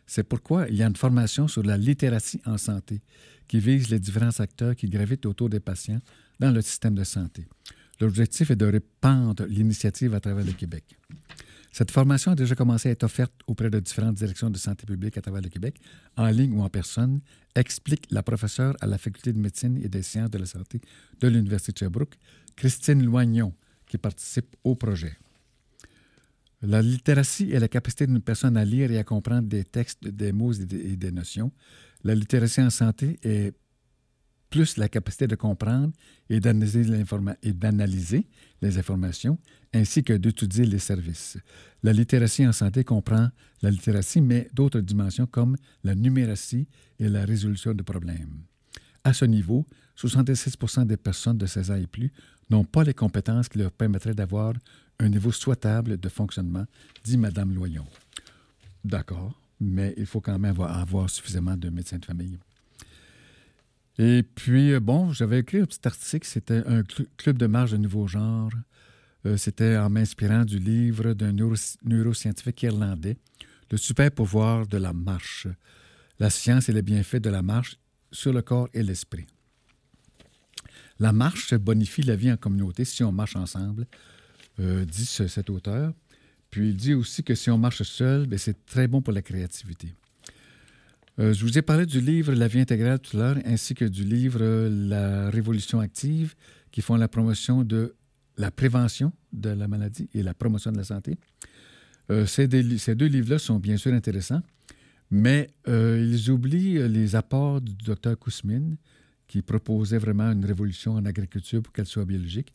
[0.09, 3.03] C'est pourquoi il y a une formation sur la littératie en santé
[3.47, 6.01] qui vise les différents acteurs qui gravitent autour des patients
[6.41, 7.47] dans le système de santé.
[8.01, 10.97] L'objectif est de répandre l'initiative à travers le Québec.
[11.73, 15.19] Cette formation a déjà commencé à être offerte auprès de différentes directions de santé publique
[15.19, 15.79] à travers le Québec,
[16.17, 17.21] en ligne ou en personne,
[17.55, 20.81] explique la professeure à la Faculté de médecine et des sciences de la santé
[21.21, 22.17] de l'Université de Sherbrooke,
[22.57, 23.53] Christine Loignon,
[23.87, 25.19] qui participe au projet.
[26.63, 30.33] La littératie est la capacité d'une personne à lire et à comprendre des textes, des
[30.33, 31.53] mots et des, notions.
[32.03, 33.53] La littératie en santé est
[34.51, 35.93] plus la capacité de comprendre
[36.29, 38.27] et d'analyser
[38.63, 39.39] les informations,
[39.73, 41.37] ainsi que d'étudier les services.
[41.83, 43.29] La littératie en santé comprend
[43.63, 46.67] la littératie, mais d'autres dimensions comme la numératie
[46.99, 48.43] et la résolution de problèmes.
[49.05, 52.13] À ce niveau, 66% des personnes de 16 ans et plus
[52.51, 54.55] n'ont pas les compétences qui leur permettraient d'avoir
[54.99, 56.67] un niveau souhaitable de fonctionnement,
[57.05, 57.87] dit Mme Loyon.
[58.85, 62.39] D'accord, mais il faut quand même avoir, suffisamment de médecins de famille.
[63.99, 67.77] Et puis, bon, j'avais écrit un petit article, c'était un cl club de marche de
[67.77, 68.51] nouveau genre.
[69.27, 73.17] Euh, c'était en m'inspirant du livre d'un neuro neuroscientifique irlandais,
[73.71, 75.49] Le super pouvoir de la marche,
[76.19, 77.77] la science et les bienfaits de la marche
[78.13, 79.27] sur le corps et l'esprit.
[81.01, 83.87] La marche bonifie la vie en communauté si on marche ensemble,
[84.61, 85.93] euh, dit ce, cet auteur.
[86.51, 89.95] Puis il dit aussi que si on marche seul, c'est très bon pour la créativité.
[91.19, 93.85] Euh, je vous ai parlé du livre La vie intégrale tout à l'heure, ainsi que
[93.85, 96.35] du livre La révolution active,
[96.71, 97.95] qui font la promotion de
[98.37, 101.17] la prévention de la maladie et la promotion de la santé.
[102.11, 104.43] Euh, ces, deux, livres-là sont bien sûr intéressants,
[105.11, 108.77] mais ils oublient les apports du docteur Kousmine,
[109.29, 112.53] qui proposait vraiment une révolution en agriculture pour qu'elle soit biologique,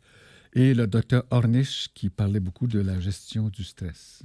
[0.53, 4.23] et le docteur Ornish, qui parlait beaucoup de la gestion du stress.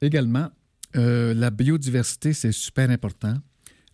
[0.00, 0.50] Également,
[0.96, 3.34] euh, la biodiversité, c'est super important.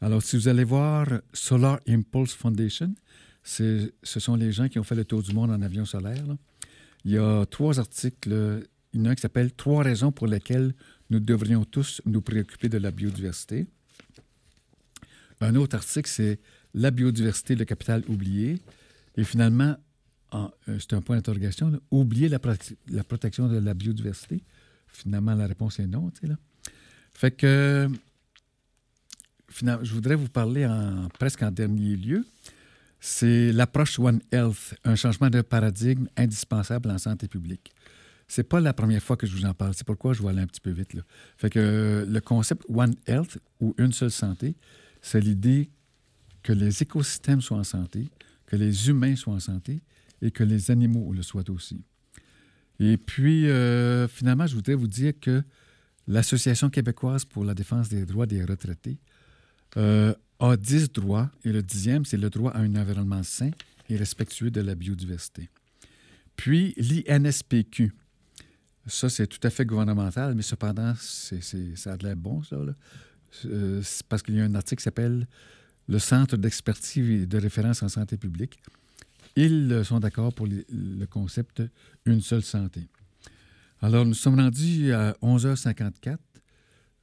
[0.00, 2.94] Alors, si vous allez voir Solar Impulse Foundation,
[3.42, 6.24] ce sont les gens qui ont fait le tour du monde en avion solaire.
[7.04, 8.66] Il y a trois articles.
[8.92, 10.74] Il y en a un qui s'appelle Trois raisons pour lesquelles
[11.10, 13.66] nous devrions tous nous préoccuper de la biodiversité.
[15.40, 16.40] Un autre article, c'est
[16.74, 18.60] La biodiversité, le capital oublié.
[19.16, 19.76] Et finalement,
[20.66, 22.38] c'est un point d'interrogation, oublier la,
[22.88, 24.42] la, protection de la biodiversité.
[24.88, 26.10] Finalement, la réponse est non.
[27.14, 27.88] Fait que,
[29.48, 32.24] finalement, je voudrais vous parler en, presque en dernier lieu.
[33.00, 37.72] C'est l'approche One Health, un changement de paradigme indispensable en santé publique.
[38.28, 39.74] C'est pas la première fois que je vous en parle.
[39.74, 40.96] C'est pourquoi je vais aller un petit peu vite.
[41.36, 44.54] Fait que le concept One Health ou une seule santé,
[45.02, 45.70] c'est l'idée
[46.42, 48.08] que les écosystèmes soient en santé,
[48.46, 49.80] que les humains soient en santé
[50.22, 51.82] et que les animaux le soient aussi.
[52.78, 55.42] Et puis, euh, finalement, je voudrais vous dire que
[56.06, 58.98] l'Association québécoise pour la défense des droits des retraités
[59.76, 63.50] euh, a 10 droits et le dixième, c'est le droit à un environnement sain
[63.88, 65.50] et respectueux de la biodiversité.
[66.36, 67.92] Puis l'INSPQ.
[68.86, 71.42] Ça, c'est tout à fait gouvernemental, mais cependant, c'est,
[71.76, 72.56] ça a l'air bon, ça.
[73.44, 75.28] Euh, parce qu'il y a un article qui s'appelle
[75.86, 78.58] Le Centre d'expertise et de référence en santé publique.
[79.42, 81.62] Ils sont d'accord pour le concept
[82.04, 82.90] Une seule santé.
[83.80, 86.18] Alors, nous sommes rendus à 11h54.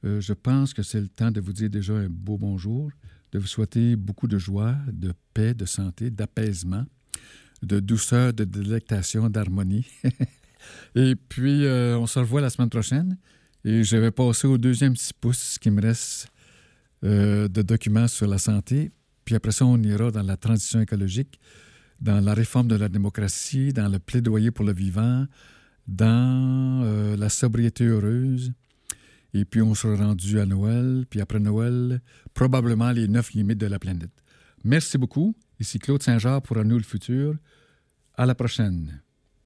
[0.04, 2.92] Euh, je pense que c'est le temps de vous dire déjà un beau bonjour,
[3.32, 6.86] de vous souhaiter beaucoup de joie, de paix, de santé, d'apaisement,
[7.62, 9.88] de douceur, de délectation, d'harmonie.
[10.94, 13.18] et puis, euh, on se revoit la semaine prochaine.
[13.64, 16.28] Et je vais passer au deuxième petit pouce qui me reste
[17.02, 18.92] euh, de documents sur la santé.
[19.24, 21.40] Puis après ça, on ira dans la transition écologique,
[22.00, 25.26] dans la réforme de la démocratie, dans le plaidoyer pour le vivant,
[25.86, 28.52] dans euh, la sobriété heureuse.
[29.34, 31.04] Et puis on sera rendu à Noël.
[31.08, 32.00] Puis après Noël,
[32.34, 34.10] probablement les neuf limites de la planète.
[34.64, 35.34] Merci beaucoup.
[35.60, 37.34] Ici Claude Saint-Jean pour Un nous le futur.
[38.14, 39.00] À la prochaine.